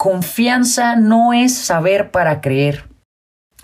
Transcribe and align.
confianza 0.00 0.96
no 0.96 1.34
es 1.34 1.54
saber 1.54 2.10
para 2.10 2.40
creer. 2.40 2.88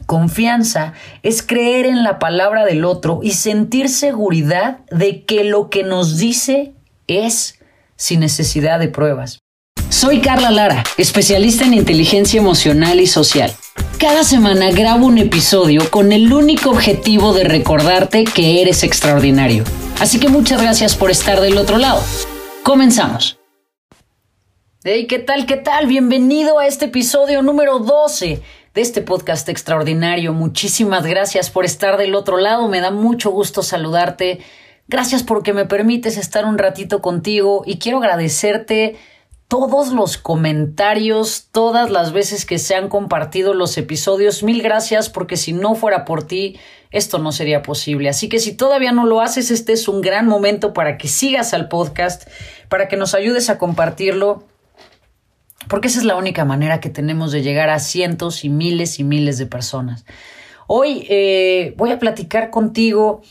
Confianza 0.05 0.93
es 1.23 1.43
creer 1.43 1.87
en 1.87 2.03
la 2.03 2.19
palabra 2.19 2.67
del 2.67 2.85
otro 2.85 3.21
y 3.23 3.31
sentir 3.31 3.89
seguridad 3.89 4.81
de 4.91 5.25
que 5.25 5.45
lo 5.45 5.71
que 5.71 5.83
nos 5.83 6.19
dice 6.19 6.75
es 7.07 7.59
sin 7.97 8.21
necesidad 8.21 8.79
de 8.79 8.89
pruebas. 8.89 9.39
Soy 9.89 10.21
Carla 10.21 10.51
Lara, 10.51 10.85
especialista 10.99 11.65
en 11.65 11.73
inteligencia 11.73 12.39
emocional 12.39 13.01
y 13.01 13.07
social. 13.07 13.51
Cada 13.99 14.23
semana 14.23 14.71
grabo 14.73 15.07
un 15.07 15.17
episodio 15.17 15.91
con 15.91 16.13
el 16.13 16.31
único 16.31 16.69
objetivo 16.69 17.33
de 17.33 17.45
recordarte 17.45 18.25
que 18.25 18.61
eres 18.61 18.83
extraordinario. 18.83 19.65
Así 20.01 20.21
que 20.21 20.29
muchas 20.29 20.61
gracias 20.61 20.97
por 20.97 21.11
estar 21.11 21.41
del 21.41 21.57
otro 21.57 21.79
lado. 21.79 22.03
Comenzamos. 22.63 23.39
Hey, 24.89 25.09
¿qué 25.09 25.19
tal? 25.19 25.47
¿Qué 25.47 25.57
tal? 25.57 25.89
Bienvenido 25.89 26.61
a 26.61 26.67
este 26.69 26.85
episodio 26.85 27.43
número 27.43 27.81
12 27.81 28.41
de 28.73 28.81
este 28.81 29.03
podcast 29.03 29.49
extraordinario. 29.49 30.33
Muchísimas 30.33 31.05
gracias 31.05 31.51
por 31.51 31.65
estar 31.65 31.97
del 31.97 32.15
otro 32.15 32.39
lado. 32.39 32.69
Me 32.69 32.81
da 32.81 32.93
mucho 32.93 33.33
gusto 33.33 33.65
saludarte. 33.65 34.39
Gracias 34.87 35.25
porque 35.25 35.53
me 35.53 35.65
permites 35.65 36.17
estar 36.17 36.45
un 36.45 36.57
ratito 36.57 37.03
contigo 37.03 37.65
y 37.67 37.81
quiero 37.81 37.99
agradecerte 37.99 38.95
todos 39.49 39.89
los 39.89 40.19
comentarios, 40.19 41.49
todas 41.51 41.91
las 41.91 42.13
veces 42.13 42.47
que 42.47 42.61
se 42.61 42.77
han 42.77 42.89
compartido 42.89 43.55
los 43.55 43.77
episodios. 43.79 44.45
Mil 44.45 44.63
gracias 44.63 45.09
porque 45.09 45.37
si 45.37 45.53
no 45.53 45.75
fuera 45.75 46.05
por 46.05 46.29
ti, 46.29 46.61
esto 46.93 47.19
no 47.19 47.33
sería 47.33 47.63
posible. 47.63 48.09
Así 48.09 48.29
que 48.29 48.39
si 48.39 48.57
todavía 48.57 48.93
no 48.93 49.05
lo 49.05 49.21
haces, 49.21 49.51
este 49.51 49.73
es 49.73 49.89
un 49.89 50.01
gran 50.01 50.29
momento 50.29 50.73
para 50.73 50.97
que 50.97 51.09
sigas 51.09 51.55
al 51.55 51.67
podcast, 51.67 52.29
para 52.69 52.87
que 52.87 52.97
nos 52.97 53.15
ayudes 53.15 53.51
a 53.51 53.59
compartirlo, 53.59 54.45
porque 55.69 55.89
esa 55.89 55.99
es 55.99 56.05
la 56.05 56.17
única 56.17 56.45
manera 56.45 56.81
que 56.81 56.91
tenemos 56.91 57.33
de 57.33 57.43
llegar 57.43 57.71
a 57.71 57.79
cientos 57.79 58.45
y 58.45 58.49
miles 58.49 58.99
y 58.99 59.05
miles 59.05 59.39
de 59.39 59.47
personas. 59.47 60.05
Hoy 60.67 61.07
eh, 61.09 61.75
voy 61.77 61.91
a 61.91 61.99
platicar 61.99 62.51
contigo 62.51 63.23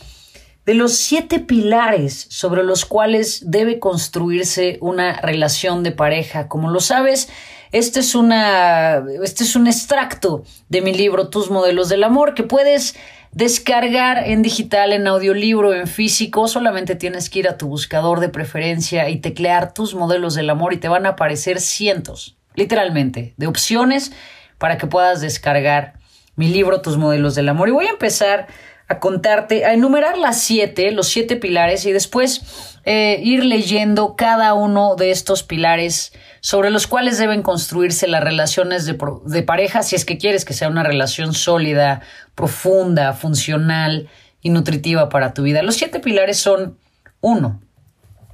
de 0.65 0.73
los 0.73 0.93
siete 0.93 1.39
pilares 1.39 2.25
sobre 2.29 2.63
los 2.63 2.85
cuales 2.85 3.43
debe 3.45 3.79
construirse 3.79 4.77
una 4.81 5.21
relación 5.21 5.83
de 5.83 5.91
pareja. 5.91 6.47
Como 6.47 6.71
lo 6.71 6.79
sabes, 6.79 7.29
este 7.71 7.99
es, 7.99 8.15
una, 8.15 9.03
este 9.23 9.43
es 9.43 9.55
un 9.55 9.67
extracto 9.67 10.43
de 10.69 10.81
mi 10.81 10.93
libro 10.93 11.29
Tus 11.29 11.49
modelos 11.49 11.89
del 11.89 12.03
amor 12.03 12.33
que 12.33 12.43
puedes 12.43 12.95
descargar 13.31 14.29
en 14.29 14.41
digital, 14.41 14.93
en 14.93 15.07
audiolibro, 15.07 15.73
en 15.73 15.87
físico. 15.87 16.47
Solamente 16.47 16.95
tienes 16.95 17.29
que 17.29 17.39
ir 17.39 17.49
a 17.49 17.57
tu 17.57 17.67
buscador 17.67 18.21
de 18.21 18.29
preferencia 18.29 19.09
y 19.09 19.19
teclear 19.19 19.73
tus 19.73 19.93
modelos 19.93 20.35
del 20.35 20.49
amor 20.49 20.73
y 20.73 20.77
te 20.77 20.87
van 20.87 21.05
a 21.05 21.09
aparecer 21.09 21.59
cientos, 21.59 22.37
literalmente, 22.55 23.33
de 23.37 23.47
opciones 23.47 24.13
para 24.57 24.77
que 24.77 24.87
puedas 24.87 25.21
descargar 25.21 25.99
mi 26.35 26.47
libro 26.47 26.81
Tus 26.81 26.97
modelos 26.97 27.35
del 27.35 27.49
amor. 27.49 27.67
Y 27.67 27.71
voy 27.71 27.87
a 27.87 27.91
empezar 27.91 28.47
a 28.87 28.99
contarte, 28.99 29.65
a 29.65 29.73
enumerar 29.73 30.17
las 30.17 30.41
siete, 30.41 30.91
los 30.91 31.07
siete 31.07 31.35
pilares 31.35 31.85
y 31.85 31.91
después 31.91 32.79
eh, 32.85 33.19
ir 33.23 33.43
leyendo 33.43 34.15
cada 34.15 34.53
uno 34.53 34.95
de 34.95 35.11
estos 35.11 35.43
pilares 35.43 36.13
sobre 36.45 36.69
los 36.69 36.85
cuales 36.85 37.17
deben 37.17 37.41
construirse 37.41 38.07
las 38.07 38.23
relaciones 38.23 38.85
de, 38.85 39.41
pareja 39.41 39.81
si 39.81 39.95
es 39.95 40.05
que 40.05 40.19
quieres 40.19 40.45
que 40.45 40.53
sea 40.53 40.69
una 40.69 40.83
relación 40.83 41.33
sólida, 41.33 42.03
profunda, 42.35 43.13
funcional 43.13 44.09
y 44.43 44.51
nutritiva 44.51 45.09
para 45.09 45.33
tu 45.33 45.41
vida. 45.41 45.63
Los 45.63 45.73
siete 45.73 45.99
pilares 45.99 46.37
son 46.37 46.77
uno, 47.19 47.63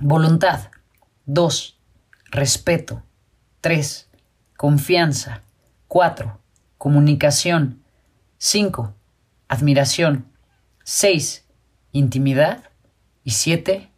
voluntad, 0.02 0.72
dos, 1.26 1.78
respeto, 2.32 3.02
tres, 3.62 4.10
confianza, 4.58 5.42
cuatro, 5.88 6.42
comunicación, 6.78 7.82
cinco, 8.38 8.94
admiración, 9.48 10.26
6. 10.84 11.46
Intimidad. 11.94 12.66
Y 13.24 13.32
7. 13.32 13.91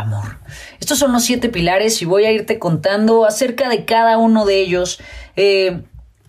Amor. 0.00 0.38
Estos 0.80 0.98
son 0.98 1.12
los 1.12 1.24
siete 1.24 1.48
pilares 1.48 2.00
y 2.02 2.04
voy 2.04 2.24
a 2.24 2.32
irte 2.32 2.58
contando 2.58 3.26
acerca 3.26 3.68
de 3.68 3.84
cada 3.84 4.18
uno 4.18 4.44
de 4.44 4.60
ellos, 4.60 5.00
eh, 5.36 5.82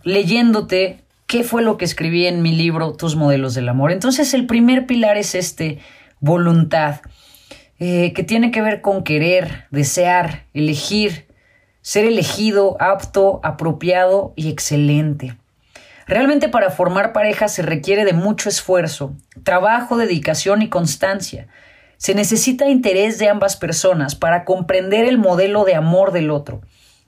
leyéndote 0.04 1.04
qué 1.26 1.44
fue 1.44 1.62
lo 1.62 1.78
que 1.78 1.86
escribí 1.86 2.28
en 2.28 2.42
mi 2.42 2.54
libro 2.54 2.94
Tus 2.94 3.16
modelos 3.16 3.54
del 3.54 3.70
amor. 3.70 3.92
Entonces 3.92 4.34
el 4.34 4.46
primer 4.46 4.86
pilar 4.86 5.18
es 5.18 5.36
este, 5.36 5.80
voluntad, 6.20 7.02
eh, 7.80 8.14
que 8.14 8.24
tiene 8.24 8.52
que 8.52 8.62
ver 8.62 8.82
con 8.82 9.04
querer, 9.04 9.66
desear, 9.72 10.46
elegir, 10.53 11.26
ser 11.82 12.06
elegido, 12.06 12.78
apto, 12.80 13.40
apropiado 13.44 14.34
y 14.36 14.50
excelente. 14.50 15.36
Realmente 16.06 16.50
para 16.50 16.70
formar 16.70 17.14
pareja 17.14 17.48
se 17.48 17.62
requiere 17.62 18.06
de 18.06 18.14
mucho 18.14 18.50
esfuerzo, 18.50 19.16
trabajo, 19.44 19.98
dedicación 19.98 20.62
y 20.62 20.68
constancia. 20.68 21.48
Se 22.02 22.16
necesita 22.16 22.68
interés 22.68 23.20
de 23.20 23.30
ambas 23.30 23.58
personas 23.58 24.16
para 24.16 24.44
comprender 24.44 25.06
el 25.06 25.20
modelo 25.20 25.66
de 25.66 25.76
amor 25.76 26.12
del 26.14 26.32
otro. 26.32 26.62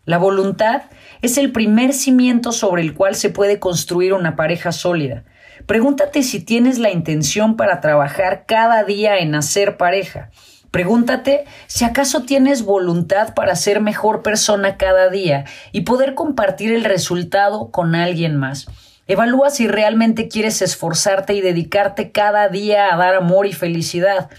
La 0.05 0.19
voluntad 0.19 0.83
es 1.23 1.39
el 1.39 1.51
primer 1.51 1.93
cimiento 1.93 2.51
sobre 2.51 2.83
el 2.83 2.93
cual 2.93 3.15
se 3.15 3.31
puede 3.31 3.57
construir 3.57 4.13
una 4.13 4.35
pareja 4.35 4.71
sólida. 4.71 5.23
Pregúntate 5.65 6.21
si 6.21 6.41
tienes 6.41 6.77
la 6.77 6.91
intención 6.91 7.55
para 7.57 7.81
trabajar 7.81 8.43
cada 8.45 8.83
día 8.83 9.17
en 9.17 9.33
hacer 9.33 9.77
pareja. 9.77 10.29
Pregúntate 10.69 11.45
si 11.65 11.85
acaso 11.85 12.21
tienes 12.21 12.61
voluntad 12.61 13.33
para 13.33 13.55
ser 13.55 13.81
mejor 13.81 14.21
persona 14.21 14.77
cada 14.77 15.09
día 15.09 15.45
y 15.71 15.81
poder 15.81 16.13
compartir 16.13 16.71
el 16.71 16.83
resultado 16.83 17.71
con 17.71 17.95
alguien 17.95 18.35
más. 18.35 18.67
Evalúa 19.07 19.49
si 19.49 19.67
realmente 19.67 20.27
quieres 20.27 20.61
esforzarte 20.61 21.33
y 21.33 21.41
dedicarte 21.41 22.11
cada 22.11 22.47
día 22.47 22.93
a 22.93 22.97
dar 22.97 23.15
amor 23.15 23.47
y 23.47 23.53
felicidad. 23.53 24.29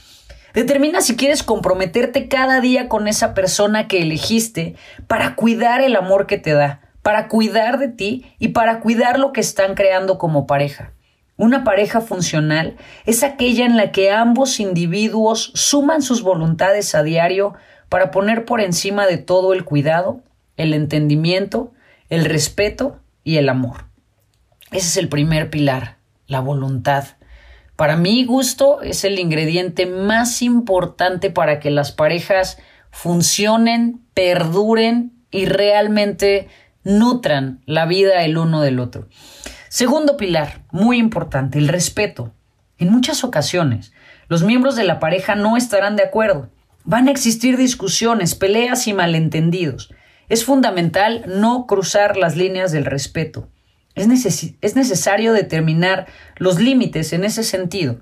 Determina 0.54 1.00
si 1.00 1.16
quieres 1.16 1.42
comprometerte 1.42 2.28
cada 2.28 2.60
día 2.60 2.88
con 2.88 3.08
esa 3.08 3.34
persona 3.34 3.88
que 3.88 4.02
elegiste 4.02 4.76
para 5.08 5.34
cuidar 5.34 5.80
el 5.80 5.96
amor 5.96 6.26
que 6.26 6.38
te 6.38 6.52
da, 6.52 6.80
para 7.02 7.28
cuidar 7.28 7.78
de 7.78 7.88
ti 7.88 8.24
y 8.38 8.48
para 8.48 8.78
cuidar 8.78 9.18
lo 9.18 9.32
que 9.32 9.40
están 9.40 9.74
creando 9.74 10.16
como 10.16 10.46
pareja. 10.46 10.92
Una 11.36 11.64
pareja 11.64 12.00
funcional 12.00 12.76
es 13.04 13.24
aquella 13.24 13.66
en 13.66 13.76
la 13.76 13.90
que 13.90 14.12
ambos 14.12 14.60
individuos 14.60 15.50
suman 15.54 16.00
sus 16.00 16.22
voluntades 16.22 16.94
a 16.94 17.02
diario 17.02 17.54
para 17.88 18.12
poner 18.12 18.44
por 18.44 18.60
encima 18.60 19.06
de 19.06 19.18
todo 19.18 19.52
el 19.52 19.64
cuidado, 19.64 20.20
el 20.56 20.72
entendimiento, 20.72 21.72
el 22.10 22.24
respeto 22.24 23.00
y 23.24 23.38
el 23.38 23.48
amor. 23.48 23.86
Ese 24.70 24.86
es 24.86 24.96
el 24.98 25.08
primer 25.08 25.50
pilar, 25.50 25.96
la 26.28 26.38
voluntad. 26.38 27.04
Para 27.76 27.96
mi 27.96 28.24
gusto 28.24 28.82
es 28.82 29.04
el 29.04 29.18
ingrediente 29.18 29.86
más 29.86 30.42
importante 30.42 31.30
para 31.30 31.58
que 31.58 31.70
las 31.70 31.90
parejas 31.90 32.58
funcionen, 32.90 34.00
perduren 34.14 35.12
y 35.32 35.46
realmente 35.46 36.48
nutran 36.84 37.60
la 37.66 37.86
vida 37.86 38.22
el 38.22 38.38
uno 38.38 38.60
del 38.60 38.78
otro. 38.78 39.08
Segundo 39.68 40.16
pilar, 40.16 40.62
muy 40.70 40.98
importante, 40.98 41.58
el 41.58 41.66
respeto. 41.66 42.32
En 42.78 42.90
muchas 42.90 43.24
ocasiones, 43.24 43.92
los 44.28 44.44
miembros 44.44 44.76
de 44.76 44.84
la 44.84 45.00
pareja 45.00 45.34
no 45.34 45.56
estarán 45.56 45.96
de 45.96 46.04
acuerdo. 46.04 46.50
Van 46.84 47.08
a 47.08 47.10
existir 47.10 47.56
discusiones, 47.56 48.36
peleas 48.36 48.86
y 48.86 48.92
malentendidos. 48.92 49.92
Es 50.28 50.44
fundamental 50.44 51.24
no 51.26 51.66
cruzar 51.66 52.16
las 52.16 52.36
líneas 52.36 52.70
del 52.70 52.84
respeto. 52.84 53.48
Es, 53.94 54.74
necesario 54.74 55.32
determinar 55.32 56.06
los 56.36 56.58
límites 56.58 57.12
en 57.12 57.24
ese 57.24 57.44
sentido 57.44 58.00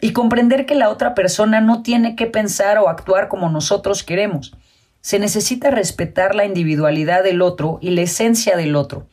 y 0.00 0.12
comprender 0.12 0.64
que 0.64 0.74
la 0.74 0.88
otra 0.88 1.14
persona 1.14 1.60
no 1.60 1.82
tiene 1.82 2.16
que 2.16 2.26
pensar 2.26 2.78
o 2.78 2.88
actuar 2.88 3.28
como 3.28 3.50
nosotros 3.50 4.02
queremos. 4.02 4.56
Se 5.02 5.18
necesita 5.18 5.70
respetar 5.70 6.34
la 6.34 6.46
individualidad 6.46 7.22
del 7.22 7.42
otro 7.42 7.78
y 7.82 7.90
la 7.90 8.02
esencia 8.02 8.56
del 8.56 8.76
otro. 8.76 9.08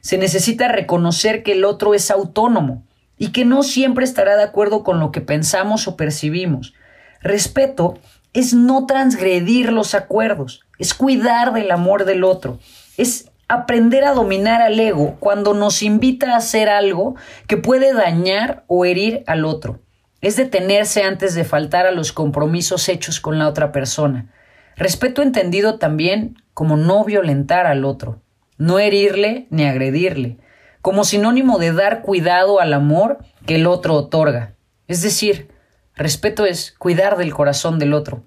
Se 0.00 0.16
necesita 0.16 0.68
reconocer 0.68 1.42
que 1.42 1.52
el 1.52 1.64
otro 1.64 1.94
es 1.94 2.10
autónomo 2.10 2.86
y 3.18 3.32
que 3.32 3.44
no 3.44 3.62
siempre 3.62 4.04
estará 4.04 4.36
de 4.36 4.44
acuerdo 4.44 4.82
con 4.82 4.98
lo 4.98 5.12
que 5.12 5.20
pensamos 5.20 5.86
o 5.88 5.96
percibimos. 5.96 6.72
Respeto 7.20 7.98
es 8.32 8.54
no 8.54 8.86
transgredir 8.86 9.72
los 9.72 9.94
acuerdos, 9.94 10.62
es 10.78 10.94
cuidar 10.94 11.52
del 11.52 11.70
amor 11.70 12.06
del 12.06 12.24
otro, 12.24 12.58
es 12.96 13.29
aprender 13.50 14.04
a 14.04 14.14
dominar 14.14 14.62
al 14.62 14.78
ego 14.78 15.16
cuando 15.18 15.54
nos 15.54 15.82
invita 15.82 16.32
a 16.32 16.36
hacer 16.36 16.68
algo 16.68 17.16
que 17.48 17.56
puede 17.56 17.92
dañar 17.92 18.62
o 18.68 18.84
herir 18.84 19.24
al 19.26 19.44
otro. 19.44 19.80
Es 20.20 20.36
detenerse 20.36 21.02
antes 21.02 21.34
de 21.34 21.42
faltar 21.42 21.84
a 21.84 21.90
los 21.90 22.12
compromisos 22.12 22.88
hechos 22.88 23.18
con 23.18 23.40
la 23.40 23.48
otra 23.48 23.72
persona. 23.72 24.32
Respeto 24.76 25.20
entendido 25.20 25.78
también 25.78 26.40
como 26.54 26.76
no 26.76 27.04
violentar 27.04 27.66
al 27.66 27.84
otro, 27.84 28.22
no 28.56 28.78
herirle 28.78 29.48
ni 29.50 29.64
agredirle, 29.64 30.38
como 30.80 31.02
sinónimo 31.02 31.58
de 31.58 31.72
dar 31.72 32.02
cuidado 32.02 32.60
al 32.60 32.72
amor 32.72 33.18
que 33.46 33.56
el 33.56 33.66
otro 33.66 33.94
otorga. 33.94 34.54
Es 34.86 35.02
decir, 35.02 35.50
respeto 35.96 36.46
es 36.46 36.72
cuidar 36.78 37.16
del 37.16 37.34
corazón 37.34 37.80
del 37.80 37.94
otro. 37.94 38.22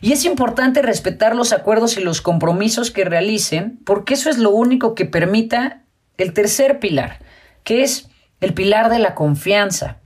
Y 0.00 0.12
es 0.12 0.24
importante 0.24 0.82
respetar 0.82 1.36
los 1.36 1.52
acuerdos 1.52 1.96
y 1.96 2.00
los 2.00 2.22
compromisos 2.22 2.90
que 2.90 3.04
realicen, 3.04 3.80
porque 3.84 4.14
eso 4.14 4.30
es 4.30 4.38
lo 4.38 4.50
único 4.50 4.94
que 4.94 5.04
permita 5.04 5.84
el 6.16 6.32
tercer 6.32 6.78
pilar, 6.78 7.18
que 7.64 7.82
es 7.82 8.08
el 8.40 8.54
pilar 8.54 8.90
de 8.90 8.98
la 8.98 9.14
confianza. 9.14 9.98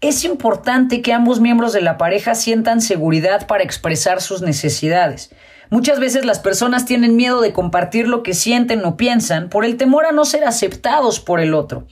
Es 0.00 0.24
importante 0.24 1.02
que 1.02 1.12
ambos 1.12 1.40
miembros 1.40 1.72
de 1.72 1.80
la 1.80 1.98
pareja 1.98 2.34
sientan 2.34 2.80
seguridad 2.80 3.46
para 3.46 3.64
expresar 3.64 4.20
sus 4.20 4.42
necesidades. 4.42 5.30
Muchas 5.68 5.98
veces 5.98 6.24
las 6.24 6.38
personas 6.38 6.84
tienen 6.84 7.16
miedo 7.16 7.40
de 7.40 7.52
compartir 7.52 8.06
lo 8.06 8.22
que 8.22 8.34
sienten 8.34 8.84
o 8.84 8.96
piensan 8.96 9.48
por 9.48 9.64
el 9.64 9.76
temor 9.76 10.06
a 10.06 10.12
no 10.12 10.24
ser 10.24 10.44
aceptados 10.44 11.18
por 11.18 11.40
el 11.40 11.54
otro. 11.54 11.86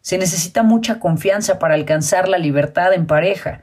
Se 0.00 0.18
necesita 0.18 0.62
mucha 0.62 1.00
confianza 1.00 1.58
para 1.58 1.74
alcanzar 1.74 2.28
la 2.28 2.38
libertad 2.38 2.92
en 2.92 3.06
pareja. 3.06 3.62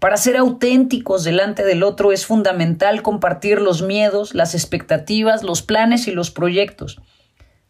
Para 0.00 0.16
ser 0.16 0.38
auténticos 0.38 1.24
delante 1.24 1.62
del 1.62 1.82
otro 1.82 2.10
es 2.10 2.24
fundamental 2.24 3.02
compartir 3.02 3.60
los 3.60 3.82
miedos, 3.82 4.34
las 4.34 4.54
expectativas, 4.54 5.42
los 5.42 5.60
planes 5.60 6.08
y 6.08 6.10
los 6.10 6.30
proyectos. 6.30 7.02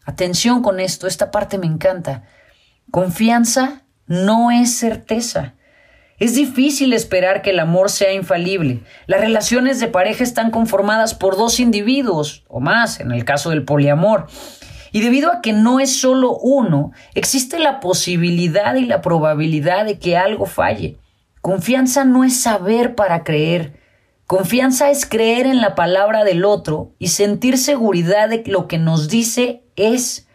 Atención 0.05 0.63
con 0.63 0.79
esto, 0.79 1.07
esta 1.07 1.29
parte 1.29 1.57
me 1.57 1.67
encanta. 1.67 2.23
Confianza 2.89 3.83
no 4.07 4.49
es 4.49 4.73
certeza. 4.73 5.55
Es 6.19 6.33
difícil 6.33 6.93
esperar 6.93 7.41
que 7.41 7.49
el 7.49 7.59
amor 7.59 7.89
sea 7.89 8.13
infalible. 8.13 8.79
Las 9.07 9.19
relaciones 9.19 9.81
de 9.81 9.89
pareja 9.89 10.23
están 10.23 10.51
conformadas 10.51 11.13
por 11.13 11.35
dos 11.35 11.59
individuos 11.59 12.45
o 12.47 12.61
más, 12.61 13.01
en 13.01 13.11
el 13.11 13.25
caso 13.25 13.49
del 13.49 13.65
poliamor. 13.65 14.27
Y 14.93 15.01
debido 15.01 15.33
a 15.33 15.41
que 15.41 15.51
no 15.51 15.81
es 15.81 15.99
solo 15.99 16.37
uno, 16.37 16.93
existe 17.13 17.59
la 17.59 17.81
posibilidad 17.81 18.75
y 18.75 18.85
la 18.85 19.01
probabilidad 19.01 19.83
de 19.83 19.99
que 19.99 20.15
algo 20.15 20.45
falle. 20.45 21.00
Confianza 21.41 22.05
no 22.05 22.23
es 22.23 22.39
saber 22.39 22.95
para 22.95 23.23
creer. 23.23 23.79
Confianza 24.27 24.89
es 24.89 25.05
creer 25.05 25.45
en 25.45 25.59
la 25.59 25.75
palabra 25.75 26.23
del 26.23 26.45
otro 26.45 26.93
y 26.99 27.09
sentir 27.09 27.57
seguridad 27.57 28.29
de 28.29 28.43
que 28.43 28.51
lo 28.51 28.67
que 28.67 28.77
nos 28.77 29.09
dice 29.09 29.63
es 29.75 30.27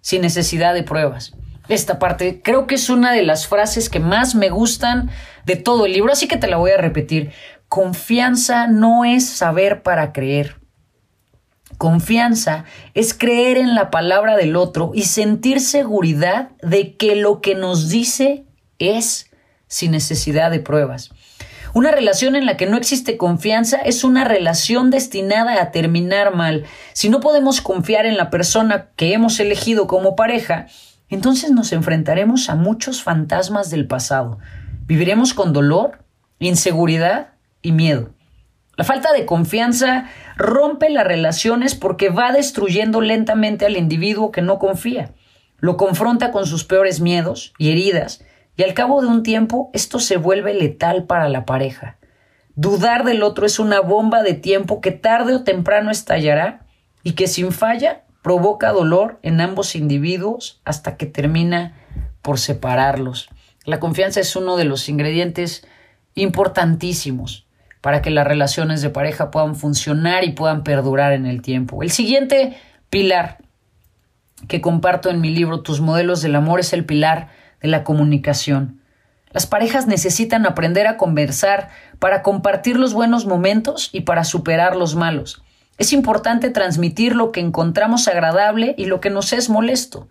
sin 0.00 0.22
necesidad 0.22 0.72
de 0.74 0.82
pruebas 0.84 1.34
esta 1.68 1.98
parte. 1.98 2.40
Creo 2.42 2.66
que 2.66 2.74
es 2.74 2.90
una 2.90 3.12
de 3.12 3.22
las 3.22 3.46
frases 3.46 3.88
que 3.88 4.00
más 4.00 4.34
me 4.34 4.50
gustan 4.50 5.10
de 5.44 5.56
todo 5.56 5.86
el 5.86 5.92
libro, 5.92 6.12
así 6.12 6.28
que 6.28 6.36
te 6.36 6.48
la 6.48 6.56
voy 6.56 6.72
a 6.72 6.76
repetir. 6.76 7.32
Confianza 7.68 8.66
no 8.66 9.04
es 9.04 9.28
saber 9.28 9.82
para 9.82 10.12
creer. 10.12 10.56
Confianza 11.78 12.64
es 12.94 13.14
creer 13.14 13.56
en 13.56 13.74
la 13.74 13.90
palabra 13.90 14.36
del 14.36 14.56
otro 14.56 14.92
y 14.94 15.04
sentir 15.04 15.60
seguridad 15.60 16.50
de 16.62 16.96
que 16.96 17.16
lo 17.16 17.40
que 17.40 17.54
nos 17.54 17.88
dice 17.88 18.44
es 18.78 19.31
sin 19.72 19.92
necesidad 19.92 20.50
de 20.50 20.60
pruebas. 20.60 21.10
Una 21.72 21.90
relación 21.90 22.36
en 22.36 22.44
la 22.44 22.58
que 22.58 22.66
no 22.66 22.76
existe 22.76 23.16
confianza 23.16 23.78
es 23.78 24.04
una 24.04 24.24
relación 24.24 24.90
destinada 24.90 25.62
a 25.62 25.70
terminar 25.70 26.34
mal. 26.34 26.64
Si 26.92 27.08
no 27.08 27.20
podemos 27.20 27.62
confiar 27.62 28.04
en 28.04 28.18
la 28.18 28.28
persona 28.28 28.90
que 28.96 29.14
hemos 29.14 29.40
elegido 29.40 29.86
como 29.86 30.14
pareja, 30.14 30.66
entonces 31.08 31.52
nos 31.52 31.72
enfrentaremos 31.72 32.50
a 32.50 32.54
muchos 32.54 33.02
fantasmas 33.02 33.70
del 33.70 33.86
pasado. 33.86 34.38
Viviremos 34.84 35.32
con 35.32 35.54
dolor, 35.54 36.04
inseguridad 36.38 37.28
y 37.62 37.72
miedo. 37.72 38.10
La 38.76 38.84
falta 38.84 39.14
de 39.14 39.24
confianza 39.24 40.10
rompe 40.36 40.90
las 40.90 41.06
relaciones 41.06 41.74
porque 41.74 42.10
va 42.10 42.32
destruyendo 42.32 43.00
lentamente 43.00 43.64
al 43.64 43.78
individuo 43.78 44.32
que 44.32 44.42
no 44.42 44.58
confía. 44.58 45.14
Lo 45.56 45.78
confronta 45.78 46.30
con 46.30 46.44
sus 46.46 46.64
peores 46.64 47.00
miedos 47.00 47.54
y 47.56 47.70
heridas 47.70 48.22
y 48.62 48.64
al 48.64 48.74
cabo 48.74 49.02
de 49.02 49.08
un 49.08 49.24
tiempo 49.24 49.70
esto 49.72 49.98
se 49.98 50.16
vuelve 50.16 50.54
letal 50.54 51.06
para 51.06 51.28
la 51.28 51.44
pareja. 51.44 51.96
Dudar 52.54 53.02
del 53.02 53.24
otro 53.24 53.44
es 53.44 53.58
una 53.58 53.80
bomba 53.80 54.22
de 54.22 54.34
tiempo 54.34 54.80
que 54.80 54.92
tarde 54.92 55.34
o 55.34 55.42
temprano 55.42 55.90
estallará 55.90 56.64
y 57.02 57.14
que 57.14 57.26
sin 57.26 57.50
falla 57.50 58.04
provoca 58.22 58.70
dolor 58.70 59.18
en 59.24 59.40
ambos 59.40 59.74
individuos 59.74 60.60
hasta 60.64 60.96
que 60.96 61.06
termina 61.06 61.74
por 62.22 62.38
separarlos. 62.38 63.30
La 63.64 63.80
confianza 63.80 64.20
es 64.20 64.36
uno 64.36 64.56
de 64.56 64.64
los 64.64 64.88
ingredientes 64.88 65.66
importantísimos 66.14 67.48
para 67.80 68.00
que 68.00 68.10
las 68.10 68.28
relaciones 68.28 68.80
de 68.80 68.90
pareja 68.90 69.32
puedan 69.32 69.56
funcionar 69.56 70.22
y 70.22 70.34
puedan 70.34 70.62
perdurar 70.62 71.14
en 71.14 71.26
el 71.26 71.42
tiempo. 71.42 71.82
El 71.82 71.90
siguiente 71.90 72.56
pilar 72.90 73.38
que 74.46 74.60
comparto 74.60 75.10
en 75.10 75.20
mi 75.20 75.30
libro 75.30 75.62
Tus 75.62 75.80
modelos 75.80 76.22
del 76.22 76.36
amor 76.36 76.60
es 76.60 76.72
el 76.72 76.84
pilar 76.84 77.41
de 77.62 77.68
la 77.68 77.84
comunicación. 77.84 78.80
Las 79.30 79.46
parejas 79.46 79.86
necesitan 79.86 80.44
aprender 80.44 80.86
a 80.86 80.96
conversar 80.96 81.70
para 81.98 82.22
compartir 82.22 82.76
los 82.76 82.92
buenos 82.92 83.24
momentos 83.24 83.88
y 83.92 84.02
para 84.02 84.24
superar 84.24 84.76
los 84.76 84.94
malos. 84.94 85.42
Es 85.78 85.92
importante 85.92 86.50
transmitir 86.50 87.16
lo 87.16 87.32
que 87.32 87.40
encontramos 87.40 88.08
agradable 88.08 88.74
y 88.76 88.86
lo 88.86 89.00
que 89.00 89.08
nos 89.08 89.32
es 89.32 89.48
molesto. 89.48 90.08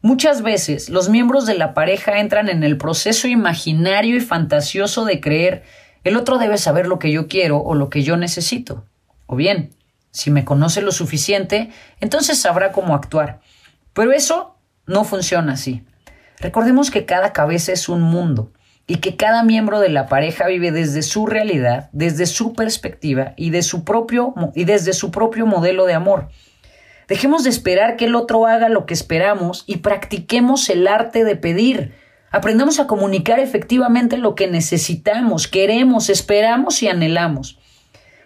Muchas 0.00 0.42
veces 0.42 0.88
los 0.88 1.10
miembros 1.10 1.46
de 1.46 1.54
la 1.54 1.74
pareja 1.74 2.18
entran 2.18 2.48
en 2.48 2.62
el 2.64 2.78
proceso 2.78 3.28
imaginario 3.28 4.16
y 4.16 4.20
fantasioso 4.20 5.04
de 5.04 5.20
creer 5.20 5.62
el 6.04 6.16
otro 6.16 6.38
debe 6.38 6.58
saber 6.58 6.86
lo 6.86 6.98
que 6.98 7.12
yo 7.12 7.28
quiero 7.28 7.58
o 7.58 7.74
lo 7.74 7.88
que 7.88 8.02
yo 8.02 8.16
necesito. 8.16 8.84
O 9.26 9.36
bien, 9.36 9.74
si 10.10 10.30
me 10.30 10.44
conoce 10.44 10.82
lo 10.82 10.92
suficiente, 10.92 11.70
entonces 12.00 12.40
sabrá 12.40 12.72
cómo 12.72 12.94
actuar. 12.94 13.40
Pero 13.92 14.12
eso 14.12 14.56
no 14.86 15.04
funciona 15.04 15.52
así. 15.52 15.84
Recordemos 16.42 16.90
que 16.90 17.06
cada 17.06 17.32
cabeza 17.32 17.72
es 17.72 17.88
un 17.88 18.02
mundo 18.02 18.52
y 18.88 18.96
que 18.96 19.16
cada 19.16 19.44
miembro 19.44 19.78
de 19.78 19.88
la 19.88 20.08
pareja 20.08 20.48
vive 20.48 20.72
desde 20.72 21.02
su 21.02 21.26
realidad, 21.26 21.88
desde 21.92 22.26
su 22.26 22.52
perspectiva 22.52 23.32
y, 23.36 23.50
de 23.50 23.62
su 23.62 23.84
propio, 23.84 24.34
y 24.56 24.64
desde 24.64 24.92
su 24.92 25.12
propio 25.12 25.46
modelo 25.46 25.86
de 25.86 25.94
amor. 25.94 26.30
Dejemos 27.06 27.44
de 27.44 27.50
esperar 27.50 27.96
que 27.96 28.06
el 28.06 28.16
otro 28.16 28.46
haga 28.46 28.68
lo 28.68 28.86
que 28.86 28.94
esperamos 28.94 29.62
y 29.68 29.76
practiquemos 29.76 30.68
el 30.68 30.88
arte 30.88 31.24
de 31.24 31.36
pedir. 31.36 31.94
Aprendamos 32.32 32.80
a 32.80 32.88
comunicar 32.88 33.38
efectivamente 33.38 34.16
lo 34.16 34.34
que 34.34 34.48
necesitamos, 34.48 35.46
queremos, 35.46 36.10
esperamos 36.10 36.82
y 36.82 36.88
anhelamos. 36.88 37.60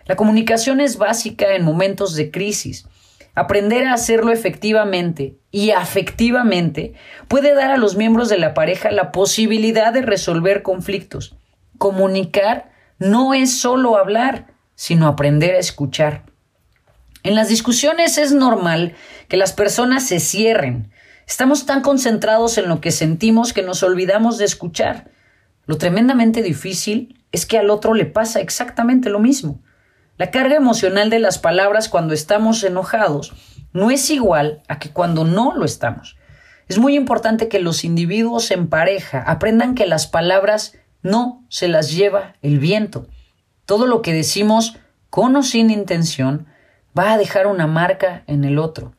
La 0.06 0.16
comunicación 0.16 0.80
es 0.80 0.96
básica 0.96 1.54
en 1.54 1.64
momentos 1.64 2.14
de 2.14 2.30
crisis. 2.30 2.86
Aprender 3.36 3.86
a 3.86 3.92
hacerlo 3.92 4.32
efectivamente 4.32 5.36
y 5.50 5.72
afectivamente 5.72 6.94
puede 7.28 7.54
dar 7.54 7.70
a 7.70 7.76
los 7.76 7.94
miembros 7.94 8.30
de 8.30 8.38
la 8.38 8.54
pareja 8.54 8.90
la 8.90 9.12
posibilidad 9.12 9.92
de 9.92 10.00
resolver 10.00 10.62
conflictos. 10.62 11.36
Comunicar 11.76 12.72
no 12.98 13.34
es 13.34 13.58
solo 13.58 13.98
hablar, 13.98 14.54
sino 14.74 15.06
aprender 15.06 15.54
a 15.54 15.58
escuchar. 15.58 16.24
En 17.24 17.34
las 17.34 17.50
discusiones 17.50 18.16
es 18.16 18.32
normal 18.32 18.94
que 19.28 19.36
las 19.36 19.52
personas 19.52 20.06
se 20.06 20.18
cierren. 20.18 20.90
Estamos 21.26 21.66
tan 21.66 21.82
concentrados 21.82 22.56
en 22.56 22.70
lo 22.70 22.80
que 22.80 22.90
sentimos 22.90 23.52
que 23.52 23.62
nos 23.62 23.82
olvidamos 23.82 24.38
de 24.38 24.46
escuchar. 24.46 25.10
Lo 25.66 25.76
tremendamente 25.76 26.42
difícil 26.42 27.22
es 27.32 27.44
que 27.44 27.58
al 27.58 27.68
otro 27.68 27.92
le 27.92 28.06
pasa 28.06 28.40
exactamente 28.40 29.10
lo 29.10 29.18
mismo. 29.18 29.60
La 30.18 30.30
carga 30.30 30.56
emocional 30.56 31.10
de 31.10 31.18
las 31.18 31.38
palabras 31.38 31.88
cuando 31.88 32.14
estamos 32.14 32.64
enojados 32.64 33.34
no 33.72 33.90
es 33.90 34.08
igual 34.08 34.62
a 34.66 34.78
que 34.78 34.90
cuando 34.90 35.24
no 35.24 35.54
lo 35.54 35.66
estamos. 35.66 36.16
Es 36.68 36.78
muy 36.78 36.96
importante 36.96 37.48
que 37.48 37.60
los 37.60 37.84
individuos 37.84 38.50
en 38.50 38.68
pareja 38.68 39.22
aprendan 39.22 39.74
que 39.74 39.86
las 39.86 40.06
palabras 40.06 40.74
no 41.02 41.44
se 41.48 41.68
las 41.68 41.92
lleva 41.92 42.34
el 42.40 42.58
viento. 42.58 43.06
Todo 43.66 43.86
lo 43.86 44.00
que 44.00 44.14
decimos 44.14 44.78
con 45.10 45.36
o 45.36 45.42
sin 45.42 45.70
intención 45.70 46.46
va 46.98 47.12
a 47.12 47.18
dejar 47.18 47.46
una 47.46 47.66
marca 47.66 48.24
en 48.26 48.44
el 48.44 48.58
otro. 48.58 48.94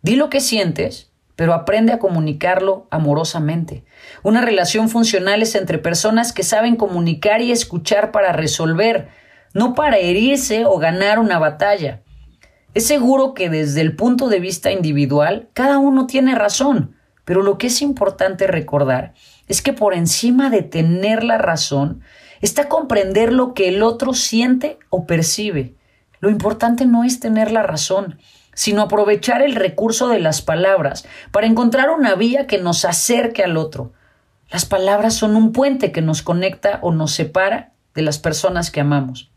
Di 0.00 0.16
lo 0.16 0.30
que 0.30 0.40
sientes, 0.40 1.10
pero 1.36 1.52
aprende 1.52 1.92
a 1.92 1.98
comunicarlo 1.98 2.86
amorosamente. 2.90 3.84
Una 4.22 4.40
relación 4.40 4.88
funcional 4.88 5.42
es 5.42 5.54
entre 5.54 5.78
personas 5.78 6.32
que 6.32 6.42
saben 6.42 6.76
comunicar 6.76 7.42
y 7.42 7.52
escuchar 7.52 8.10
para 8.10 8.32
resolver, 8.32 9.08
no 9.54 9.74
para 9.74 9.98
herirse 9.98 10.66
o 10.66 10.78
ganar 10.78 11.18
una 11.18 11.38
batalla. 11.38 12.02
Es 12.74 12.86
seguro 12.86 13.34
que 13.34 13.48
desde 13.48 13.80
el 13.80 13.94
punto 13.94 14.28
de 14.28 14.40
vista 14.40 14.72
individual, 14.72 15.48
cada 15.54 15.78
uno 15.78 16.06
tiene 16.08 16.34
razón, 16.34 16.96
pero 17.24 17.40
lo 17.40 17.56
que 17.56 17.68
es 17.68 17.80
importante 17.80 18.48
recordar 18.48 19.14
es 19.46 19.62
que 19.62 19.72
por 19.72 19.94
encima 19.94 20.50
de 20.50 20.62
tener 20.62 21.22
la 21.22 21.38
razón 21.38 22.02
está 22.40 22.68
comprender 22.68 23.32
lo 23.32 23.54
que 23.54 23.68
el 23.68 23.82
otro 23.82 24.12
siente 24.12 24.78
o 24.90 25.06
percibe. 25.06 25.76
Lo 26.18 26.30
importante 26.30 26.84
no 26.84 27.04
es 27.04 27.20
tener 27.20 27.52
la 27.52 27.62
razón, 27.62 28.18
sino 28.54 28.82
aprovechar 28.82 29.40
el 29.40 29.54
recurso 29.54 30.08
de 30.08 30.18
las 30.18 30.42
palabras 30.42 31.06
para 31.30 31.46
encontrar 31.46 31.90
una 31.90 32.16
vía 32.16 32.46
que 32.46 32.58
nos 32.58 32.84
acerque 32.84 33.44
al 33.44 33.56
otro. 33.56 33.92
Las 34.50 34.64
palabras 34.64 35.14
son 35.14 35.36
un 35.36 35.52
puente 35.52 35.92
que 35.92 36.02
nos 36.02 36.22
conecta 36.22 36.80
o 36.82 36.92
nos 36.92 37.12
separa 37.12 37.72
de 37.94 38.02
las 38.02 38.18
personas 38.18 38.70
que 38.70 38.80
amamos. 38.80 39.33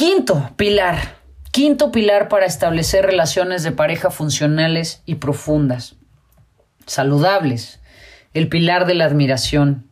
Quinto 0.00 0.52
pilar. 0.56 0.96
Quinto 1.52 1.92
pilar 1.92 2.28
para 2.28 2.46
establecer 2.46 3.04
relaciones 3.04 3.62
de 3.62 3.70
pareja 3.70 4.10
funcionales 4.10 5.02
y 5.04 5.16
profundas. 5.16 5.96
Saludables. 6.86 7.82
El 8.32 8.48
pilar 8.48 8.86
de 8.86 8.94
la 8.94 9.04
admiración. 9.04 9.90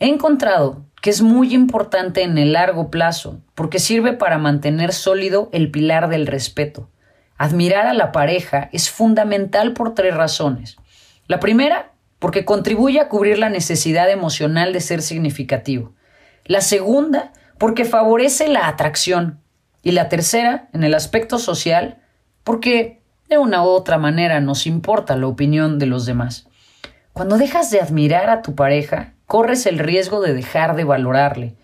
He 0.00 0.08
encontrado 0.08 0.86
que 1.02 1.10
es 1.10 1.22
muy 1.22 1.54
importante 1.54 2.24
en 2.24 2.36
el 2.36 2.54
largo 2.54 2.90
plazo, 2.90 3.40
porque 3.54 3.78
sirve 3.78 4.12
para 4.12 4.38
mantener 4.38 4.92
sólido 4.92 5.50
el 5.52 5.70
pilar 5.70 6.08
del 6.08 6.26
respeto. 6.26 6.90
Admirar 7.38 7.86
a 7.86 7.94
la 7.94 8.10
pareja 8.10 8.70
es 8.72 8.90
fundamental 8.90 9.72
por 9.72 9.94
tres 9.94 10.16
razones. 10.16 10.78
La 11.28 11.38
primera, 11.38 11.92
porque 12.18 12.44
contribuye 12.44 12.98
a 12.98 13.08
cubrir 13.08 13.38
la 13.38 13.50
necesidad 13.50 14.10
emocional 14.10 14.72
de 14.72 14.80
ser 14.80 15.00
significativo. 15.00 15.94
La 16.44 16.60
segunda, 16.60 17.32
porque 17.60 17.84
favorece 17.84 18.48
la 18.48 18.68
atracción. 18.68 19.38
Y 19.82 19.90
la 19.90 20.08
tercera, 20.08 20.70
en 20.72 20.82
el 20.82 20.94
aspecto 20.94 21.38
social, 21.38 21.98
porque 22.42 23.02
de 23.28 23.36
una 23.36 23.62
u 23.62 23.66
otra 23.66 23.98
manera 23.98 24.40
nos 24.40 24.66
importa 24.66 25.14
la 25.14 25.26
opinión 25.26 25.78
de 25.78 25.84
los 25.84 26.06
demás. 26.06 26.48
Cuando 27.12 27.36
dejas 27.36 27.70
de 27.70 27.82
admirar 27.82 28.30
a 28.30 28.40
tu 28.40 28.54
pareja, 28.54 29.12
corres 29.26 29.66
el 29.66 29.78
riesgo 29.78 30.22
de 30.22 30.32
dejar 30.32 30.74
de 30.74 30.84
valorarle. 30.84 31.54